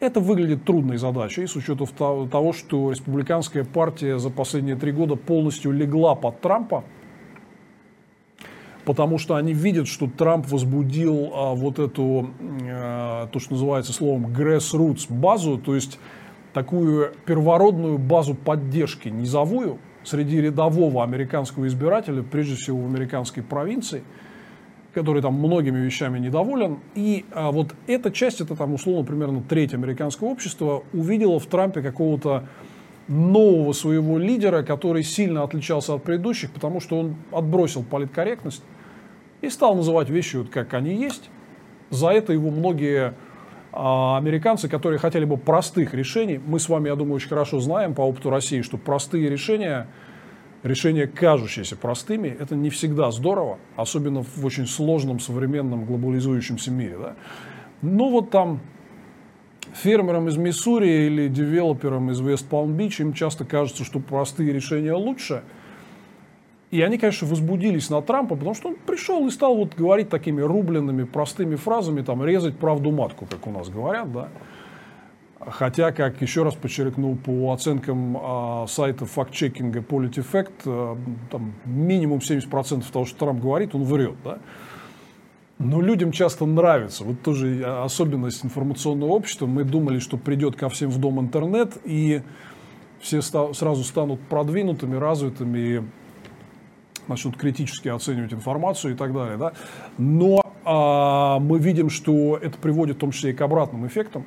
Это 0.00 0.20
выглядит 0.20 0.64
трудной 0.64 0.96
задачей 0.96 1.46
с 1.46 1.54
учетом 1.54 1.86
того, 2.28 2.52
что 2.52 2.90
республиканская 2.90 3.64
партия 3.64 4.18
за 4.18 4.30
последние 4.30 4.76
три 4.76 4.92
года 4.92 5.16
полностью 5.16 5.72
легла 5.72 6.14
под 6.14 6.40
Трампа, 6.40 6.84
потому 8.88 9.18
что 9.18 9.34
они 9.34 9.52
видят, 9.52 9.86
что 9.86 10.06
Трамп 10.06 10.46
возбудил 10.50 11.30
а, 11.34 11.52
вот 11.52 11.78
эту, 11.78 12.30
а, 12.70 13.26
то, 13.26 13.38
что 13.38 13.52
называется 13.52 13.92
словом 13.92 14.28
grassroots 14.28 15.12
базу, 15.12 15.58
то 15.58 15.74
есть 15.74 15.98
такую 16.54 17.12
первородную 17.26 17.98
базу 17.98 18.34
поддержки 18.34 19.10
низовую 19.10 19.76
среди 20.04 20.40
рядового 20.40 21.04
американского 21.04 21.66
избирателя, 21.66 22.22
прежде 22.22 22.54
всего 22.54 22.80
в 22.80 22.86
американской 22.86 23.42
провинции, 23.42 24.04
который 24.94 25.20
там 25.20 25.34
многими 25.34 25.80
вещами 25.80 26.18
недоволен. 26.18 26.78
И 26.94 27.26
а, 27.32 27.52
вот 27.52 27.74
эта 27.86 28.10
часть, 28.10 28.40
это 28.40 28.56
там 28.56 28.72
условно 28.72 29.04
примерно 29.04 29.42
треть 29.42 29.74
американского 29.74 30.28
общества, 30.28 30.82
увидела 30.94 31.38
в 31.38 31.44
Трампе 31.44 31.82
какого-то 31.82 32.48
нового 33.06 33.74
своего 33.74 34.16
лидера, 34.16 34.62
который 34.62 35.02
сильно 35.02 35.42
отличался 35.42 35.92
от 35.92 36.04
предыдущих, 36.04 36.52
потому 36.52 36.80
что 36.80 36.98
он 36.98 37.16
отбросил 37.32 37.82
политкорректность 37.82 38.62
и 39.40 39.48
стал 39.50 39.74
называть 39.74 40.10
вещи 40.10 40.36
вот 40.36 40.48
как 40.48 40.74
они 40.74 40.94
есть. 40.94 41.30
За 41.90 42.08
это 42.08 42.32
его 42.32 42.50
многие 42.50 43.14
а 43.72 44.16
американцы, 44.16 44.68
которые 44.68 44.98
хотели 44.98 45.24
бы 45.24 45.36
простых 45.36 45.94
решений, 45.94 46.40
мы 46.44 46.58
с 46.58 46.68
вами, 46.68 46.88
я 46.88 46.96
думаю, 46.96 47.16
очень 47.16 47.28
хорошо 47.28 47.60
знаем 47.60 47.94
по 47.94 48.00
опыту 48.00 48.30
России, 48.30 48.62
что 48.62 48.78
простые 48.78 49.28
решения, 49.28 49.88
решения, 50.62 51.06
кажущиеся 51.06 51.76
простыми, 51.76 52.28
это 52.28 52.56
не 52.56 52.70
всегда 52.70 53.10
здорово, 53.10 53.58
особенно 53.76 54.22
в 54.22 54.44
очень 54.44 54.66
сложном 54.66 55.20
современном 55.20 55.84
глобализующемся 55.84 56.70
мире. 56.70 56.96
Да? 56.98 57.14
Ну 57.82 58.10
вот 58.10 58.30
там 58.30 58.60
фермерам 59.74 60.28
из 60.28 60.36
Миссури 60.38 61.06
или 61.06 61.28
девелоперам 61.28 62.10
из 62.10 62.20
Вест-Палм-Бич 62.20 63.00
им 63.00 63.12
часто 63.12 63.44
кажется, 63.44 63.84
что 63.84 64.00
простые 64.00 64.52
решения 64.52 64.94
лучше– 64.94 65.42
и 66.70 66.82
они, 66.82 66.98
конечно, 66.98 67.26
возбудились 67.26 67.88
на 67.88 68.02
Трампа, 68.02 68.34
потому 68.34 68.54
что 68.54 68.68
он 68.68 68.76
пришел 68.76 69.26
и 69.26 69.30
стал 69.30 69.56
вот 69.56 69.74
говорить 69.74 70.10
такими 70.10 70.42
рубленными, 70.42 71.04
простыми 71.04 71.56
фразами, 71.56 72.02
там, 72.02 72.22
резать 72.24 72.58
правду 72.58 72.90
матку, 72.90 73.26
как 73.26 73.46
у 73.46 73.50
нас 73.50 73.68
говорят, 73.68 74.12
да. 74.12 74.28
Хотя, 75.40 75.92
как 75.92 76.20
еще 76.20 76.42
раз 76.42 76.54
подчеркнул, 76.54 77.16
по 77.16 77.52
оценкам 77.52 78.16
э, 78.16 78.66
сайта 78.68 79.06
факт-чекинга 79.06 79.80
PolitiFact, 79.80 80.52
э, 80.66 80.96
там 81.30 81.54
минимум 81.64 82.18
70% 82.18 82.84
того, 82.92 83.06
что 83.06 83.18
Трамп 83.18 83.40
говорит, 83.40 83.74
он 83.74 83.84
врет, 83.84 84.16
да. 84.22 84.38
Но 85.58 85.80
людям 85.80 86.12
часто 86.12 86.44
нравится. 86.44 87.02
Вот 87.02 87.22
тоже 87.22 87.64
особенность 87.64 88.44
информационного 88.44 89.10
общества. 89.10 89.46
Мы 89.46 89.64
думали, 89.64 90.00
что 90.00 90.16
придет 90.16 90.54
ко 90.54 90.68
всем 90.68 90.90
в 90.90 90.98
дом 90.98 91.18
интернет, 91.18 91.78
и 91.84 92.22
все 93.00 93.22
ста- 93.22 93.52
сразу 93.54 93.84
станут 93.84 94.20
продвинутыми, 94.20 94.96
развитыми, 94.96 95.88
начнут 97.08 97.36
критически 97.36 97.88
оценивать 97.88 98.32
информацию 98.32 98.94
и 98.94 98.96
так 98.96 99.12
далее. 99.12 99.36
Да? 99.36 99.52
Но 99.96 100.42
а, 100.64 101.38
мы 101.38 101.58
видим, 101.58 101.90
что 101.90 102.36
это 102.36 102.58
приводит 102.58 102.96
в 102.96 103.00
том 103.00 103.10
числе 103.10 103.30
и 103.30 103.34
к 103.34 103.40
обратным 103.40 103.86
эффектам. 103.86 104.26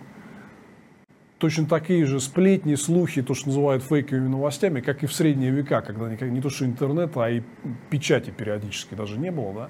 Точно 1.37 1.65
такие 1.65 2.05
же 2.05 2.19
сплетни, 2.19 2.75
слухи, 2.75 3.23
то, 3.23 3.33
что 3.33 3.47
называют 3.47 3.83
фейковыми 3.83 4.27
новостями, 4.27 4.79
как 4.79 5.03
и 5.03 5.07
в 5.07 5.13
средние 5.13 5.49
века, 5.51 5.81
когда 5.81 6.07
не 6.09 6.41
то 6.41 6.49
что 6.49 6.65
интернет, 6.65 7.17
а 7.17 7.29
и 7.31 7.41
печати 7.89 8.29
периодически 8.29 8.93
даже 8.93 9.17
не 9.17 9.31
было. 9.31 9.53
Да? 9.53 9.69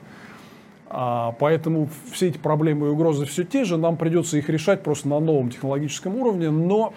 А, 0.93 1.31
поэтому 1.39 1.89
все 2.11 2.27
эти 2.27 2.37
проблемы 2.37 2.87
и 2.87 2.89
угрозы 2.89 3.25
все 3.25 3.45
те 3.45 3.63
же, 3.63 3.77
нам 3.77 3.95
придется 3.95 4.37
их 4.37 4.49
решать 4.49 4.83
просто 4.83 5.07
на 5.07 5.21
новом 5.21 5.49
технологическом 5.49 6.17
уровне, 6.17 6.49
но 6.49 6.93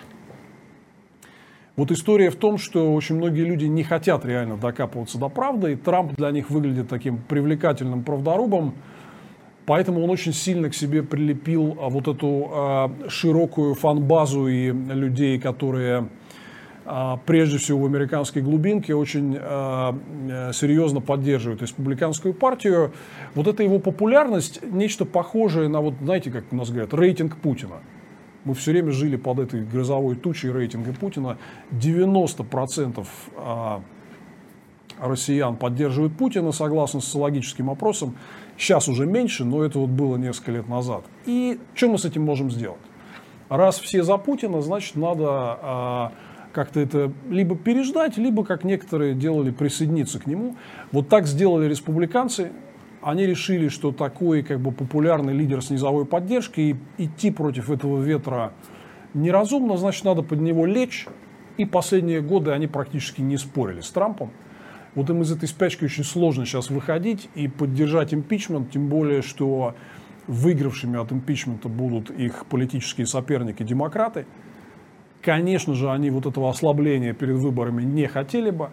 вот 1.76 1.90
история 1.90 2.30
в 2.30 2.36
том, 2.36 2.56
что 2.56 2.94
очень 2.94 3.16
многие 3.16 3.42
люди 3.42 3.64
не 3.64 3.82
хотят 3.82 4.24
реально 4.24 4.56
докапываться 4.56 5.18
до 5.18 5.28
правды, 5.28 5.72
и 5.72 5.76
Трамп 5.76 6.14
для 6.14 6.30
них 6.30 6.50
выглядит 6.50 6.88
таким 6.88 7.18
привлекательным 7.18 8.04
правдорубом, 8.04 8.74
поэтому 9.66 10.02
он 10.04 10.10
очень 10.10 10.32
сильно 10.32 10.70
к 10.70 10.74
себе 10.74 11.02
прилепил 11.02 11.76
а, 11.80 11.88
вот 11.88 12.06
эту 12.06 12.48
а, 12.52 12.92
широкую 13.08 13.74
фан-базу 13.74 14.46
и 14.46 14.70
людей, 14.70 15.40
которые 15.40 16.08
а, 16.86 17.18
прежде 17.24 17.58
всего 17.58 17.80
в 17.80 17.86
американской 17.86 18.40
глубинке 18.40 18.94
очень 18.94 19.36
а, 19.40 19.98
серьезно 20.52 21.00
поддерживают 21.00 21.62
республиканскую 21.62 22.34
партию. 22.34 22.92
Вот 23.34 23.48
эта 23.48 23.64
его 23.64 23.80
популярность, 23.80 24.60
нечто 24.62 25.04
похожее 25.04 25.68
на, 25.68 25.80
вот, 25.80 25.94
знаете, 26.00 26.30
как 26.30 26.44
у 26.52 26.56
нас 26.56 26.70
говорят, 26.70 26.94
рейтинг 26.94 27.36
Путина. 27.38 27.76
Мы 28.44 28.54
все 28.54 28.72
время 28.72 28.92
жили 28.92 29.16
под 29.16 29.38
этой 29.38 29.64
грозовой 29.64 30.16
тучей 30.16 30.50
рейтинга 30.52 30.92
Путина. 30.92 31.38
90% 31.72 33.06
а, 33.36 33.82
россиян 35.00 35.56
поддерживают 35.56 36.16
Путина, 36.16 36.52
согласно 36.52 37.00
социологическим 37.00 37.70
опросам. 37.70 38.16
Сейчас 38.58 38.88
уже 38.88 39.06
меньше, 39.06 39.44
но 39.44 39.64
это 39.64 39.78
вот 39.78 39.90
было 39.90 40.16
несколько 40.16 40.52
лет 40.52 40.68
назад. 40.68 41.04
И 41.24 41.58
что 41.74 41.88
мы 41.88 41.98
с 41.98 42.04
этим 42.04 42.22
можем 42.22 42.50
сделать? 42.50 42.80
Раз 43.48 43.78
все 43.78 44.02
за 44.02 44.16
Путина, 44.18 44.60
значит, 44.60 44.96
надо 44.96 45.26
а, 45.28 46.12
как-то 46.52 46.80
это 46.80 47.12
либо 47.28 47.56
переждать, 47.56 48.16
либо, 48.16 48.44
как 48.44 48.64
некоторые 48.64 49.14
делали, 49.14 49.50
присоединиться 49.50 50.18
к 50.18 50.26
нему. 50.26 50.56
Вот 50.92 51.08
так 51.08 51.26
сделали 51.26 51.68
республиканцы 51.68 52.52
они 53.04 53.26
решили, 53.26 53.68
что 53.68 53.92
такой 53.92 54.42
как 54.42 54.60
бы 54.60 54.72
популярный 54.72 55.34
лидер 55.34 55.62
с 55.62 55.70
низовой 55.70 56.06
поддержкой, 56.06 56.76
идти 56.98 57.30
против 57.30 57.70
этого 57.70 58.00
ветра 58.00 58.52
неразумно, 59.12 59.76
значит, 59.76 60.04
надо 60.04 60.22
под 60.22 60.40
него 60.40 60.66
лечь. 60.66 61.06
И 61.56 61.64
последние 61.64 62.20
годы 62.20 62.50
они 62.50 62.66
практически 62.66 63.20
не 63.20 63.36
спорили 63.36 63.80
с 63.80 63.90
Трампом. 63.90 64.32
Вот 64.94 65.08
им 65.10 65.22
из 65.22 65.30
этой 65.30 65.48
спячки 65.48 65.84
очень 65.84 66.02
сложно 66.02 66.46
сейчас 66.46 66.70
выходить 66.70 67.28
и 67.34 67.46
поддержать 67.46 68.12
импичмент, 68.12 68.72
тем 68.72 68.88
более, 68.88 69.22
что 69.22 69.74
выигравшими 70.26 70.98
от 70.98 71.12
импичмента 71.12 71.68
будут 71.68 72.10
их 72.10 72.46
политические 72.46 73.06
соперники 73.06 73.62
демократы. 73.62 74.26
Конечно 75.22 75.74
же, 75.74 75.90
они 75.90 76.10
вот 76.10 76.26
этого 76.26 76.50
ослабления 76.50 77.12
перед 77.12 77.36
выборами 77.36 77.82
не 77.82 78.06
хотели 78.06 78.50
бы. 78.50 78.70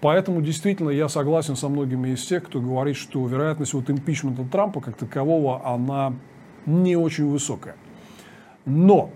Поэтому 0.00 0.40
действительно 0.40 0.90
я 0.90 1.08
согласен 1.08 1.56
со 1.56 1.68
многими 1.68 2.10
из 2.10 2.24
тех, 2.24 2.44
кто 2.44 2.60
говорит, 2.60 2.96
что 2.96 3.26
вероятность 3.26 3.74
вот 3.74 3.90
импичмента 3.90 4.44
Трампа 4.44 4.80
как 4.80 4.96
такового, 4.96 5.66
она 5.66 6.14
не 6.64 6.96
очень 6.96 7.28
высокая. 7.28 7.76
Но 8.64 9.10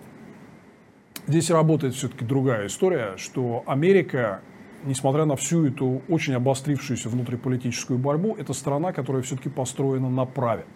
здесь 1.26 1.51
работает 1.51 1.95
все-таки 1.95 2.24
другая 2.24 2.66
история, 2.66 3.14
что 3.16 3.62
Америка, 3.66 4.43
несмотря 4.85 5.24
на 5.24 5.37
всю 5.37 5.66
эту 5.66 6.03
очень 6.09 6.35
обострившуюся 6.35 7.09
внутриполитическую 7.09 7.99
борьбу, 7.99 8.37
это 8.39 8.53
страна, 8.53 8.93
которая 8.93 9.22
все-таки 9.22 9.49
построена 9.49 10.11
на 10.11 10.26
праве. 10.26 10.66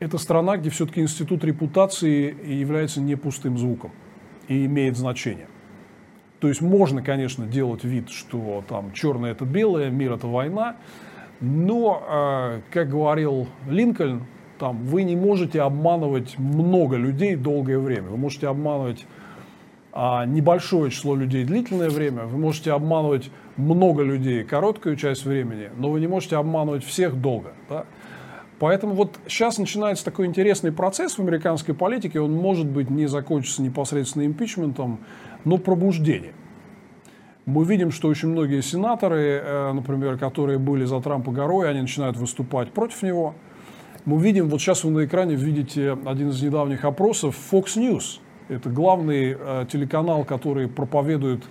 Это 0.00 0.18
страна, 0.18 0.58
где 0.58 0.68
все-таки 0.68 1.00
институт 1.00 1.44
репутации 1.44 2.36
является 2.46 3.00
не 3.00 3.16
пустым 3.16 3.56
звуком 3.56 3.90
и 4.48 4.66
имеет 4.66 4.98
значение. 4.98 5.46
То 6.44 6.48
есть 6.48 6.60
можно, 6.60 7.00
конечно, 7.00 7.46
делать 7.46 7.84
вид, 7.84 8.10
что 8.10 8.62
там 8.68 8.92
черное 8.92 9.30
это 9.30 9.46
белое, 9.46 9.88
мир 9.88 10.12
это 10.12 10.26
война, 10.26 10.76
но, 11.40 12.02
э, 12.06 12.60
как 12.70 12.90
говорил 12.90 13.46
Линкольн, 13.66 14.24
там, 14.58 14.76
вы 14.84 15.04
не 15.04 15.16
можете 15.16 15.62
обманывать 15.62 16.38
много 16.38 16.96
людей 16.96 17.34
долгое 17.34 17.78
время. 17.78 18.08
Вы 18.08 18.18
можете 18.18 18.48
обманывать 18.48 19.06
а, 19.94 20.26
небольшое 20.26 20.90
число 20.90 21.16
людей 21.16 21.44
длительное 21.44 21.88
время, 21.88 22.24
вы 22.24 22.36
можете 22.36 22.72
обманывать 22.72 23.30
много 23.56 24.02
людей 24.02 24.44
короткую 24.44 24.96
часть 24.96 25.24
времени, 25.24 25.70
но 25.78 25.88
вы 25.88 25.98
не 25.98 26.08
можете 26.08 26.36
обманывать 26.36 26.84
всех 26.84 27.18
долго. 27.18 27.54
Да? 27.70 27.86
Поэтому 28.58 28.94
вот 28.94 29.18
сейчас 29.26 29.58
начинается 29.58 30.04
такой 30.04 30.26
интересный 30.26 30.72
процесс 30.72 31.18
в 31.18 31.18
американской 31.20 31.74
политике, 31.74 32.20
он 32.20 32.32
может 32.32 32.66
быть 32.66 32.88
не 32.88 33.06
закончится 33.06 33.62
непосредственно 33.62 34.24
импичментом, 34.26 35.00
но 35.44 35.58
пробуждение. 35.58 36.32
Мы 37.46 37.64
видим, 37.64 37.90
что 37.90 38.08
очень 38.08 38.28
многие 38.28 38.62
сенаторы, 38.62 39.42
э, 39.42 39.72
например, 39.72 40.16
которые 40.16 40.58
были 40.58 40.84
за 40.84 41.00
Трампа 41.00 41.30
горой, 41.30 41.68
они 41.68 41.82
начинают 41.82 42.16
выступать 42.16 42.72
против 42.72 43.02
него. 43.02 43.34
Мы 44.06 44.20
видим, 44.20 44.48
вот 44.48 44.60
сейчас 44.60 44.84
вы 44.84 44.92
на 44.92 45.04
экране 45.04 45.34
видите 45.34 45.96
один 46.06 46.30
из 46.30 46.42
недавних 46.42 46.84
опросов 46.84 47.36
Fox 47.52 47.76
News. 47.76 48.20
Это 48.48 48.70
главный 48.70 49.36
э, 49.38 49.66
телеканал, 49.70 50.24
который 50.24 50.68
проповедует 50.68 51.44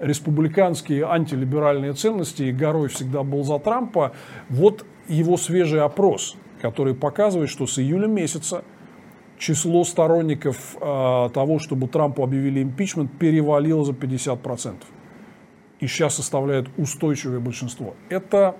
республиканские 0.00 1.06
антилиберальные 1.06 1.92
ценности, 1.92 2.44
и 2.44 2.52
горой 2.52 2.88
всегда 2.88 3.22
был 3.22 3.44
за 3.44 3.58
Трампа. 3.58 4.12
Вот 4.48 4.84
его 5.10 5.36
свежий 5.36 5.82
опрос, 5.82 6.36
который 6.60 6.94
показывает, 6.94 7.50
что 7.50 7.66
с 7.66 7.78
июля 7.78 8.06
месяца 8.06 8.64
число 9.38 9.84
сторонников 9.84 10.76
э, 10.80 11.30
того, 11.32 11.58
чтобы 11.58 11.88
Трампу 11.88 12.22
объявили 12.22 12.62
импичмент, 12.62 13.10
перевалило 13.18 13.84
за 13.84 13.92
50%. 13.92 14.76
И 15.80 15.86
сейчас 15.86 16.16
составляет 16.16 16.68
устойчивое 16.76 17.40
большинство. 17.40 17.94
Это 18.10 18.56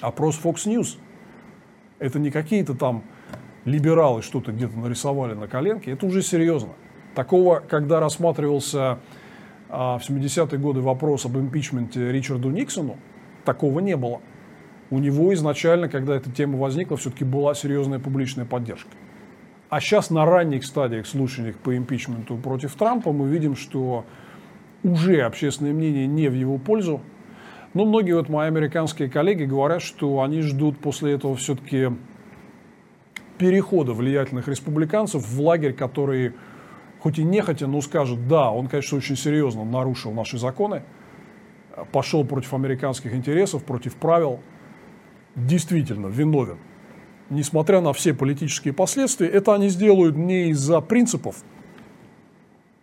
опрос 0.00 0.38
Fox 0.42 0.66
News. 0.66 0.98
Это 1.98 2.18
не 2.18 2.30
какие-то 2.30 2.74
там 2.74 3.02
либералы 3.64 4.22
что-то 4.22 4.52
где-то 4.52 4.78
нарисовали 4.78 5.34
на 5.34 5.48
коленке. 5.48 5.92
Это 5.92 6.04
уже 6.06 6.22
серьезно. 6.22 6.70
Такого, 7.14 7.60
когда 7.60 8.00
рассматривался 8.00 8.98
а, 9.68 9.98
в 9.98 10.08
70-е 10.08 10.58
годы 10.58 10.80
вопрос 10.80 11.24
об 11.24 11.38
импичменте 11.38 12.12
Ричарду 12.12 12.50
Никсону, 12.50 12.98
такого 13.44 13.80
не 13.80 13.96
было. 13.96 14.20
У 14.92 14.98
него 14.98 15.32
изначально, 15.32 15.88
когда 15.88 16.14
эта 16.14 16.30
тема 16.30 16.58
возникла, 16.58 16.98
все-таки 16.98 17.24
была 17.24 17.54
серьезная 17.54 17.98
публичная 17.98 18.44
поддержка. 18.44 18.90
А 19.70 19.80
сейчас 19.80 20.10
на 20.10 20.26
ранних 20.26 20.66
стадиях 20.66 21.06
слушаний 21.06 21.54
по 21.54 21.74
импичменту 21.74 22.36
против 22.36 22.74
Трампа 22.74 23.10
мы 23.10 23.26
видим, 23.26 23.56
что 23.56 24.04
уже 24.84 25.22
общественное 25.22 25.72
мнение 25.72 26.06
не 26.06 26.28
в 26.28 26.34
его 26.34 26.58
пользу. 26.58 27.00
Но 27.72 27.86
многие 27.86 28.12
вот 28.12 28.28
мои 28.28 28.48
американские 28.48 29.08
коллеги 29.08 29.44
говорят, 29.44 29.80
что 29.80 30.20
они 30.20 30.42
ждут 30.42 30.78
после 30.78 31.14
этого 31.14 31.36
все-таки 31.36 31.88
перехода 33.38 33.94
влиятельных 33.94 34.46
республиканцев 34.46 35.26
в 35.26 35.40
лагерь, 35.40 35.72
который 35.72 36.34
хоть 37.00 37.18
и 37.18 37.24
нехотя, 37.24 37.66
но 37.66 37.80
скажет, 37.80 38.28
да, 38.28 38.50
он, 38.50 38.68
конечно, 38.68 38.98
очень 38.98 39.16
серьезно 39.16 39.64
нарушил 39.64 40.12
наши 40.12 40.36
законы, 40.36 40.82
пошел 41.92 42.26
против 42.26 42.52
американских 42.52 43.14
интересов, 43.14 43.64
против 43.64 43.96
правил, 43.96 44.40
действительно 45.34 46.06
виновен 46.08 46.58
несмотря 47.32 47.80
на 47.80 47.92
все 47.92 48.14
политические 48.14 48.74
последствия, 48.74 49.28
это 49.28 49.54
они 49.54 49.68
сделают 49.68 50.16
не 50.16 50.50
из-за 50.50 50.80
принципов 50.80 51.42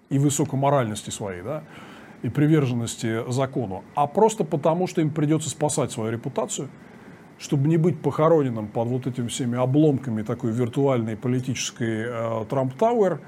и 0.10 0.18
высокоморальности 0.18 1.12
своей, 1.12 1.42
да, 1.42 1.64
и 2.24 2.30
приверженности 2.30 3.32
закону, 3.32 3.84
а 3.96 4.08
просто 4.08 4.44
потому, 4.44 4.88
что 4.88 5.02
им 5.02 5.12
придется 5.12 5.50
спасать 5.50 5.92
свою 5.92 6.12
репутацию, 6.12 6.70
чтобы 7.38 7.70
не 7.70 7.78
быть 7.78 8.02
похороненным 8.02 8.68
под 8.68 8.88
вот 8.90 9.08
этими 9.08 9.28
всеми 9.28 9.58
обломками 9.58 10.24
такой 10.24 10.52
виртуальной 10.52 11.16
политической 11.16 12.06
э, 12.08 12.46
Трамп 12.50 12.74
Тауэр. 12.74 13.22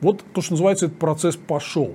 Вот 0.00 0.24
то, 0.32 0.40
что 0.40 0.54
называется, 0.54 0.86
этот 0.86 0.98
процесс 0.98 1.36
пошел. 1.36 1.94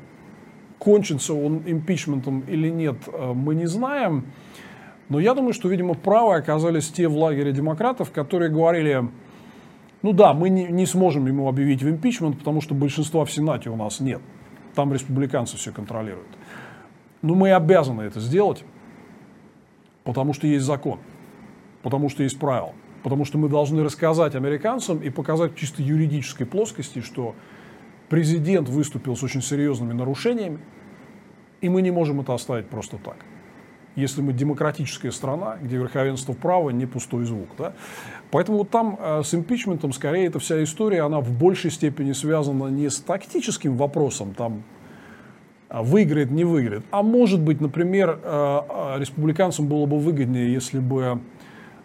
Кончится 0.80 1.34
он 1.34 1.64
импичментом 1.66 2.42
или 2.42 2.70
нет, 2.70 2.96
э, 3.08 3.34
мы 3.34 3.56
не 3.56 3.66
знаем. 3.66 4.26
Но 5.14 5.20
я 5.20 5.36
думаю, 5.36 5.54
что, 5.54 5.70
видимо, 5.70 5.94
правы 5.94 6.38
оказались 6.38 6.90
те 6.90 7.08
в 7.08 7.16
лагере 7.16 7.52
демократов, 7.52 8.10
которые 8.12 8.50
говорили, 8.50 9.12
ну 10.02 10.12
да, 10.12 10.34
мы 10.34 10.50
не, 10.50 10.64
не 10.64 10.88
сможем 10.88 11.28
ему 11.28 11.48
объявить 11.48 11.84
в 11.84 11.88
импичмент, 11.88 12.40
потому 12.40 12.62
что 12.62 12.74
большинства 12.74 13.24
в 13.24 13.32
Сенате 13.32 13.70
у 13.70 13.76
нас 13.76 14.00
нет. 14.00 14.22
Там 14.74 14.92
республиканцы 14.92 15.56
все 15.56 15.72
контролируют. 15.72 16.30
Но 17.22 17.36
мы 17.36 17.52
обязаны 17.54 18.02
это 18.02 18.20
сделать, 18.20 18.64
потому 20.04 20.34
что 20.34 20.48
есть 20.48 20.66
закон, 20.66 20.98
потому 21.84 22.10
что 22.10 22.24
есть 22.24 22.40
правила, 22.40 22.74
потому 23.04 23.24
что 23.24 23.38
мы 23.38 23.50
должны 23.50 23.84
рассказать 23.84 24.34
американцам 24.34 24.98
и 24.98 25.12
показать 25.12 25.54
в 25.54 25.60
чисто 25.60 25.84
юридической 25.84 26.46
плоскости, 26.46 27.02
что 27.02 27.36
президент 28.10 28.68
выступил 28.68 29.16
с 29.16 29.22
очень 29.22 29.44
серьезными 29.44 29.94
нарушениями, 29.94 30.58
и 31.62 31.70
мы 31.70 31.84
не 31.84 31.92
можем 31.92 32.20
это 32.20 32.34
оставить 32.34 32.66
просто 32.66 32.98
так 32.98 33.18
если 33.96 34.22
мы 34.22 34.34
демократическая 34.34 35.12
страна, 35.12 35.58
где 35.62 35.78
верховенство 35.78 36.34
права 36.34 36.72
не 36.72 36.86
пустой 36.86 37.26
звук. 37.26 37.50
Да? 37.58 37.74
Поэтому 38.32 38.60
вот 38.60 38.70
там 38.70 38.98
э, 39.00 39.22
с 39.24 39.34
импичментом, 39.34 39.94
скорее, 39.94 40.26
эта 40.26 40.40
вся 40.40 40.64
история, 40.64 41.04
она 41.04 41.20
в 41.20 41.32
большей 41.32 41.72
степени 41.72 42.14
связана 42.14 42.68
не 42.68 42.90
с 42.90 43.00
тактическим 43.00 43.78
вопросом, 43.78 44.34
там, 44.34 44.64
а, 45.70 45.84
выиграет, 45.84 46.32
не 46.32 46.44
выиграет, 46.44 46.84
а 46.92 47.02
может 47.02 47.40
быть, 47.40 47.62
например, 47.62 48.20
э, 48.22 48.60
э, 48.70 49.00
республиканцам 49.00 49.68
было 49.68 49.86
бы 49.86 50.00
выгоднее, 50.00 50.52
если 50.52 50.80
бы 50.80 51.20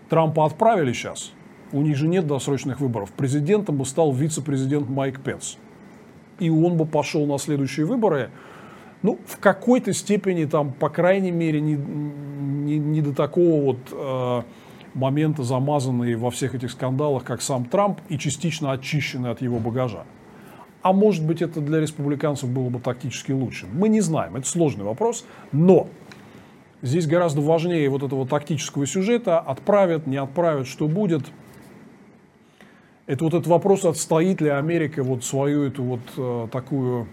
Трампа 0.09 0.47
отправили 0.47 0.93
сейчас, 0.93 1.33
у 1.73 1.83
них 1.83 1.97
же 1.97 2.09
нет 2.09 2.27
досрочных 2.27 2.81
выборов, 2.81 3.13
президентом 3.13 3.77
бы 3.77 3.85
стал 3.85 4.13
вице-президент 4.13 4.89
Майк 4.89 5.21
Пенс. 5.21 5.59
И 6.39 6.51
он 6.51 6.77
бы 6.77 6.87
пошел 6.87 7.27
на 7.27 7.39
следующие 7.39 7.85
выборы, 7.85 8.31
ну, 9.03 9.19
в 9.27 9.39
какой-то 9.39 9.93
степени, 9.93 10.45
там, 10.45 10.73
по 10.73 10.89
крайней 10.89 11.31
мере, 11.31 11.61
не, 11.61 11.75
не, 11.75 12.79
не 12.79 13.01
до 13.01 13.15
такого 13.15 13.63
вот 13.63 13.79
э, 13.93 14.43
момента 14.95 15.43
замазанный 15.43 16.17
во 16.17 16.31
всех 16.31 16.55
этих 16.55 16.71
скандалах, 16.71 17.25
как 17.25 17.41
сам 17.43 17.65
Трамп, 17.65 18.01
и 18.09 18.19
частично 18.19 18.73
очищенный 18.73 19.31
от 19.31 19.41
его 19.41 19.59
багажа. 19.59 20.05
А 20.83 20.93
может 20.93 21.25
быть, 21.25 21.43
это 21.43 21.61
для 21.61 21.81
республиканцев 21.81 22.51
было 22.51 22.69
бы 22.69 22.81
тактически 22.81 23.33
лучше. 23.33 23.67
Мы 23.73 23.89
не 23.89 24.01
знаем, 24.01 24.37
это 24.37 24.47
сложный 24.47 24.85
вопрос, 24.85 25.25
но 25.53 25.89
здесь 26.83 27.07
гораздо 27.07 27.41
важнее 27.41 27.89
вот 27.89 28.03
этого 28.03 28.27
тактического 28.27 28.87
сюжета, 28.87 29.39
отправят, 29.39 30.07
не 30.07 30.17
отправят, 30.17 30.67
что 30.67 30.89
будет. 30.89 31.27
Это 33.07 33.25
вот 33.25 33.35
этот 33.35 33.47
вопрос, 33.47 33.85
отстоит 33.85 34.41
ли 34.41 34.51
Америка 34.51 35.03
вот 35.03 35.25
свою 35.25 35.63
эту 35.63 35.83
вот 35.83 36.01
э, 36.17 36.49
такую 36.53 37.09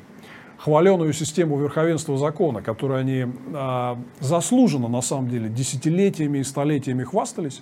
хваленую 0.65 1.13
систему 1.13 1.59
верховенства 1.59 2.17
закона, 2.17 2.63
которой 2.63 3.01
они 3.01 3.27
э, 3.27 3.95
заслуженно, 4.19 4.87
на 4.87 5.01
самом 5.01 5.29
деле, 5.29 5.47
десятилетиями 5.47 6.39
и 6.39 6.43
столетиями 6.43 7.03
хвастались, 7.03 7.61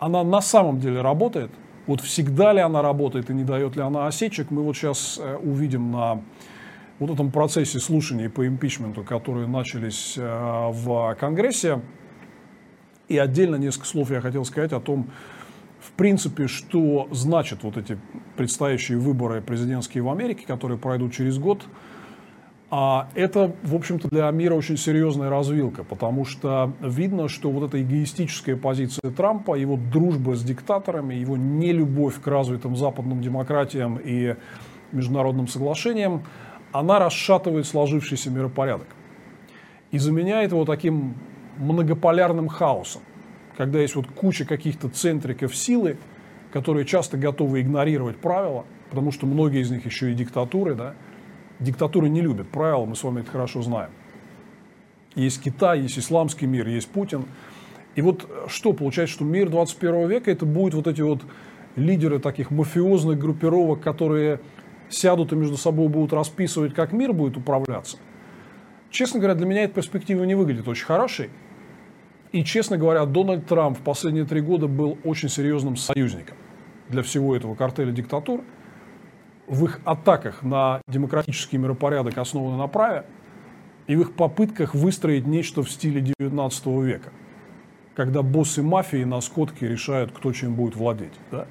она 0.00 0.24
на 0.24 0.40
самом 0.40 0.80
деле 0.80 1.02
работает. 1.02 1.52
Вот 1.86 2.00
всегда 2.00 2.52
ли 2.52 2.58
она 2.58 2.82
работает 2.82 3.30
и 3.30 3.32
не 3.32 3.44
дает 3.44 3.76
ли 3.76 3.82
она 3.82 4.08
осечек, 4.08 4.50
мы 4.50 4.64
вот 4.64 4.76
сейчас 4.76 5.20
э, 5.22 5.36
увидим 5.36 5.92
на 5.92 6.20
вот 6.98 7.10
этом 7.10 7.30
процессе 7.30 7.78
слушаний 7.78 8.28
по 8.28 8.44
импичменту, 8.44 9.04
которые 9.04 9.46
начались 9.46 10.14
э, 10.18 10.70
в 10.72 11.16
Конгрессе. 11.20 11.80
И 13.06 13.18
отдельно 13.18 13.54
несколько 13.54 13.86
слов 13.86 14.10
я 14.10 14.20
хотел 14.20 14.44
сказать 14.44 14.72
о 14.72 14.80
том, 14.80 15.10
в 15.78 15.92
принципе, 15.92 16.48
что 16.48 17.06
значат 17.12 17.62
вот 17.62 17.76
эти 17.76 17.96
предстоящие 18.36 18.98
выборы 18.98 19.42
президентские 19.42 20.02
в 20.02 20.10
Америке, 20.10 20.44
которые 20.44 20.76
пройдут 20.76 21.12
через 21.12 21.38
год– 21.38 21.62
а 22.68 23.08
это, 23.14 23.54
в 23.62 23.74
общем-то, 23.76 24.08
для 24.08 24.28
мира 24.32 24.54
очень 24.54 24.76
серьезная 24.76 25.30
развилка, 25.30 25.84
потому 25.84 26.24
что 26.24 26.72
видно, 26.80 27.28
что 27.28 27.50
вот 27.50 27.68
эта 27.68 27.80
эгоистическая 27.80 28.56
позиция 28.56 29.12
Трампа, 29.12 29.54
его 29.54 29.76
дружба 29.76 30.34
с 30.34 30.42
диктаторами, 30.42 31.14
его 31.14 31.36
нелюбовь 31.36 32.20
к 32.20 32.26
развитым 32.26 32.74
западным 32.74 33.22
демократиям 33.22 34.00
и 34.02 34.34
международным 34.90 35.46
соглашениям, 35.46 36.24
она 36.72 36.98
расшатывает 36.98 37.66
сложившийся 37.66 38.30
миропорядок. 38.30 38.88
и 39.92 39.98
заменяет 39.98 40.50
его 40.52 40.64
таким 40.64 41.14
многополярным 41.58 42.48
хаосом, 42.48 43.02
когда 43.56 43.80
есть 43.80 43.94
вот 43.94 44.06
куча 44.08 44.44
каких-то 44.44 44.88
центриков 44.88 45.54
силы, 45.54 45.96
которые 46.52 46.84
часто 46.84 47.16
готовы 47.16 47.60
игнорировать 47.60 48.16
правила, 48.16 48.64
потому 48.90 49.12
что 49.12 49.26
многие 49.26 49.60
из 49.60 49.70
них 49.70 49.86
еще 49.86 50.10
и 50.10 50.14
диктатуры, 50.14 50.74
да, 50.74 50.94
диктатуры 51.60 52.08
не 52.08 52.20
любят 52.20 52.48
правила, 52.48 52.84
мы 52.84 52.96
с 52.96 53.02
вами 53.02 53.20
это 53.20 53.30
хорошо 53.30 53.62
знаем. 53.62 53.90
Есть 55.14 55.42
Китай, 55.42 55.80
есть 55.80 55.98
исламский 55.98 56.46
мир, 56.46 56.68
есть 56.68 56.88
Путин. 56.88 57.24
И 57.94 58.02
вот 58.02 58.28
что 58.48 58.72
получается, 58.72 59.16
что 59.16 59.24
мир 59.24 59.48
21 59.48 60.08
века 60.08 60.30
это 60.30 60.44
будут 60.44 60.74
вот 60.74 60.86
эти 60.86 61.00
вот 61.00 61.22
лидеры 61.76 62.18
таких 62.18 62.50
мафиозных 62.50 63.18
группировок, 63.18 63.80
которые 63.80 64.40
сядут 64.88 65.32
и 65.32 65.36
между 65.36 65.56
собой 65.56 65.88
будут 65.88 66.12
расписывать, 66.12 66.74
как 66.74 66.92
мир 66.92 67.12
будет 67.12 67.36
управляться. 67.36 67.98
Честно 68.90 69.18
говоря, 69.18 69.34
для 69.34 69.46
меня 69.46 69.64
эта 69.64 69.74
перспектива 69.74 70.24
не 70.24 70.34
выглядит 70.34 70.68
очень 70.68 70.84
хорошей. 70.84 71.30
И, 72.32 72.44
честно 72.44 72.76
говоря, 72.76 73.04
Дональд 73.06 73.46
Трамп 73.46 73.78
в 73.78 73.82
последние 73.82 74.24
три 74.24 74.40
года 74.40 74.68
был 74.68 74.98
очень 75.04 75.28
серьезным 75.28 75.76
союзником 75.76 76.36
для 76.88 77.02
всего 77.02 77.34
этого 77.34 77.54
картеля 77.54 77.92
диктатур. 77.92 78.42
В 79.46 79.64
их 79.64 79.80
атаках 79.84 80.42
на 80.42 80.80
демократический 80.88 81.58
миропорядок, 81.58 82.18
основанный 82.18 82.58
на 82.58 82.66
праве, 82.66 83.04
и 83.86 83.94
в 83.94 84.00
их 84.00 84.14
попытках 84.14 84.74
выстроить 84.74 85.26
нечто 85.26 85.62
в 85.62 85.70
стиле 85.70 86.00
19 86.18 86.66
века, 86.66 87.12
когда 87.94 88.22
боссы 88.22 88.62
мафии 88.62 89.04
на 89.04 89.20
скотке 89.20 89.68
решают, 89.68 90.10
кто 90.12 90.32
чем 90.32 90.54
будет 90.54 90.74
владеть. 90.74 91.14
Да? 91.30 91.46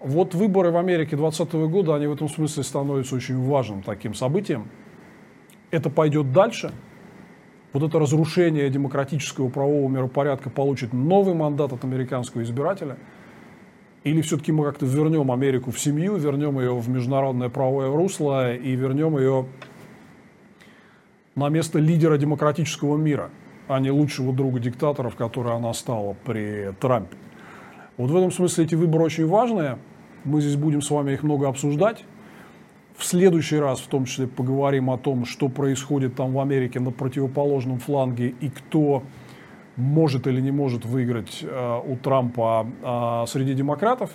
Вот 0.00 0.34
выборы 0.34 0.70
в 0.70 0.76
Америке 0.76 1.16
2020 1.16 1.70
года, 1.70 1.94
они 1.96 2.06
в 2.06 2.12
этом 2.12 2.28
смысле 2.28 2.62
становятся 2.62 3.16
очень 3.16 3.40
важным 3.44 3.82
таким 3.82 4.14
событием. 4.14 4.68
Это 5.70 5.90
пойдет 5.90 6.32
дальше. 6.32 6.72
Вот 7.72 7.82
это 7.82 7.98
разрушение 7.98 8.70
демократического 8.70 9.48
правового 9.48 9.90
миропорядка 9.90 10.50
получит 10.50 10.92
новый 10.92 11.34
мандат 11.34 11.72
от 11.72 11.84
американского 11.84 12.42
избирателя. 12.42 12.96
Или 14.04 14.20
все-таки 14.22 14.52
мы 14.52 14.64
как-то 14.64 14.86
вернем 14.86 15.30
Америку 15.32 15.70
в 15.70 15.78
семью, 15.78 16.16
вернем 16.16 16.58
ее 16.58 16.74
в 16.74 16.88
международное 16.88 17.48
правовое 17.48 17.90
русло 17.90 18.54
и 18.54 18.76
вернем 18.76 19.18
ее 19.18 19.46
на 21.34 21.48
место 21.48 21.78
лидера 21.78 22.16
демократического 22.16 22.96
мира, 22.96 23.30
а 23.66 23.80
не 23.80 23.90
лучшего 23.90 24.32
друга 24.32 24.60
диктаторов, 24.60 25.14
который 25.16 25.52
она 25.52 25.72
стала 25.72 26.16
при 26.24 26.72
Трампе. 26.80 27.16
Вот 27.96 28.10
в 28.10 28.16
этом 28.16 28.30
смысле 28.30 28.64
эти 28.64 28.76
выборы 28.76 29.04
очень 29.04 29.26
важные. 29.26 29.78
Мы 30.24 30.40
здесь 30.40 30.56
будем 30.56 30.82
с 30.82 30.90
вами 30.90 31.12
их 31.12 31.22
много 31.22 31.48
обсуждать. 31.48 32.04
В 32.96 33.04
следующий 33.04 33.58
раз, 33.58 33.80
в 33.80 33.86
том 33.86 34.04
числе, 34.04 34.26
поговорим 34.26 34.90
о 34.90 34.98
том, 34.98 35.24
что 35.24 35.48
происходит 35.48 36.16
там 36.16 36.32
в 36.32 36.40
Америке 36.40 36.80
на 36.80 36.90
противоположном 36.90 37.78
фланге 37.78 38.34
и 38.40 38.50
кто 38.50 39.04
может 39.78 40.26
или 40.26 40.40
не 40.42 40.50
может 40.50 40.84
выиграть 40.84 41.38
э, 41.42 41.80
у 41.86 41.96
Трампа 41.96 42.66
э, 42.82 43.24
среди 43.26 43.54
демократов. 43.54 44.10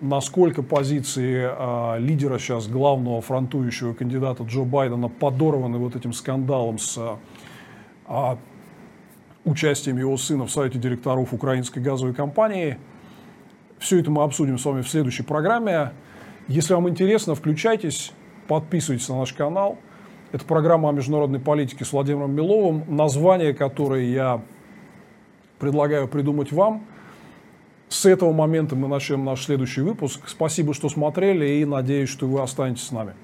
Насколько 0.00 0.62
позиции 0.62 1.48
э, 1.50 1.98
лидера 1.98 2.38
сейчас, 2.38 2.68
главного 2.68 3.22
фронтующего 3.22 3.94
кандидата 3.94 4.42
Джо 4.44 4.64
Байдена 4.64 5.08
подорваны 5.08 5.78
вот 5.78 5.96
этим 5.96 6.12
скандалом 6.12 6.78
с 6.78 6.98
э, 8.08 8.36
участием 9.44 9.96
его 9.96 10.18
сына 10.18 10.44
в 10.44 10.50
совете 10.50 10.78
директоров 10.78 11.32
украинской 11.32 11.78
газовой 11.78 12.12
компании– 12.12 12.76
все 13.80 13.98
это 13.98 14.10
мы 14.10 14.22
обсудим 14.22 14.58
с 14.58 14.64
вами 14.66 14.82
в 14.82 14.88
следующей 14.88 15.22
программе. 15.22 15.92
Если 16.48 16.74
вам 16.74 16.88
интересно, 16.90 17.34
включайтесь, 17.34 18.12
подписывайтесь 18.46 19.08
на 19.08 19.20
наш 19.20 19.32
канал. 19.32 19.78
Это 20.32 20.44
программа 20.44 20.90
о 20.90 20.92
международной 20.92 21.40
политике 21.40 21.86
с 21.86 21.92
Владимиром 21.92 22.30
Миловым, 22.32 22.84
название 22.94 23.54
которой 23.54 24.10
я 24.10 24.42
предлагаю 25.60 26.08
придумать 26.08 26.50
вам. 26.50 26.84
С 27.88 28.06
этого 28.06 28.32
момента 28.32 28.74
мы 28.74 28.88
начнем 28.88 29.24
наш 29.24 29.44
следующий 29.44 29.82
выпуск. 29.82 30.22
Спасибо, 30.26 30.74
что 30.74 30.88
смотрели 30.88 31.60
и 31.60 31.64
надеюсь, 31.64 32.08
что 32.08 32.26
вы 32.26 32.40
останетесь 32.40 32.84
с 32.84 32.90
нами. 32.90 33.14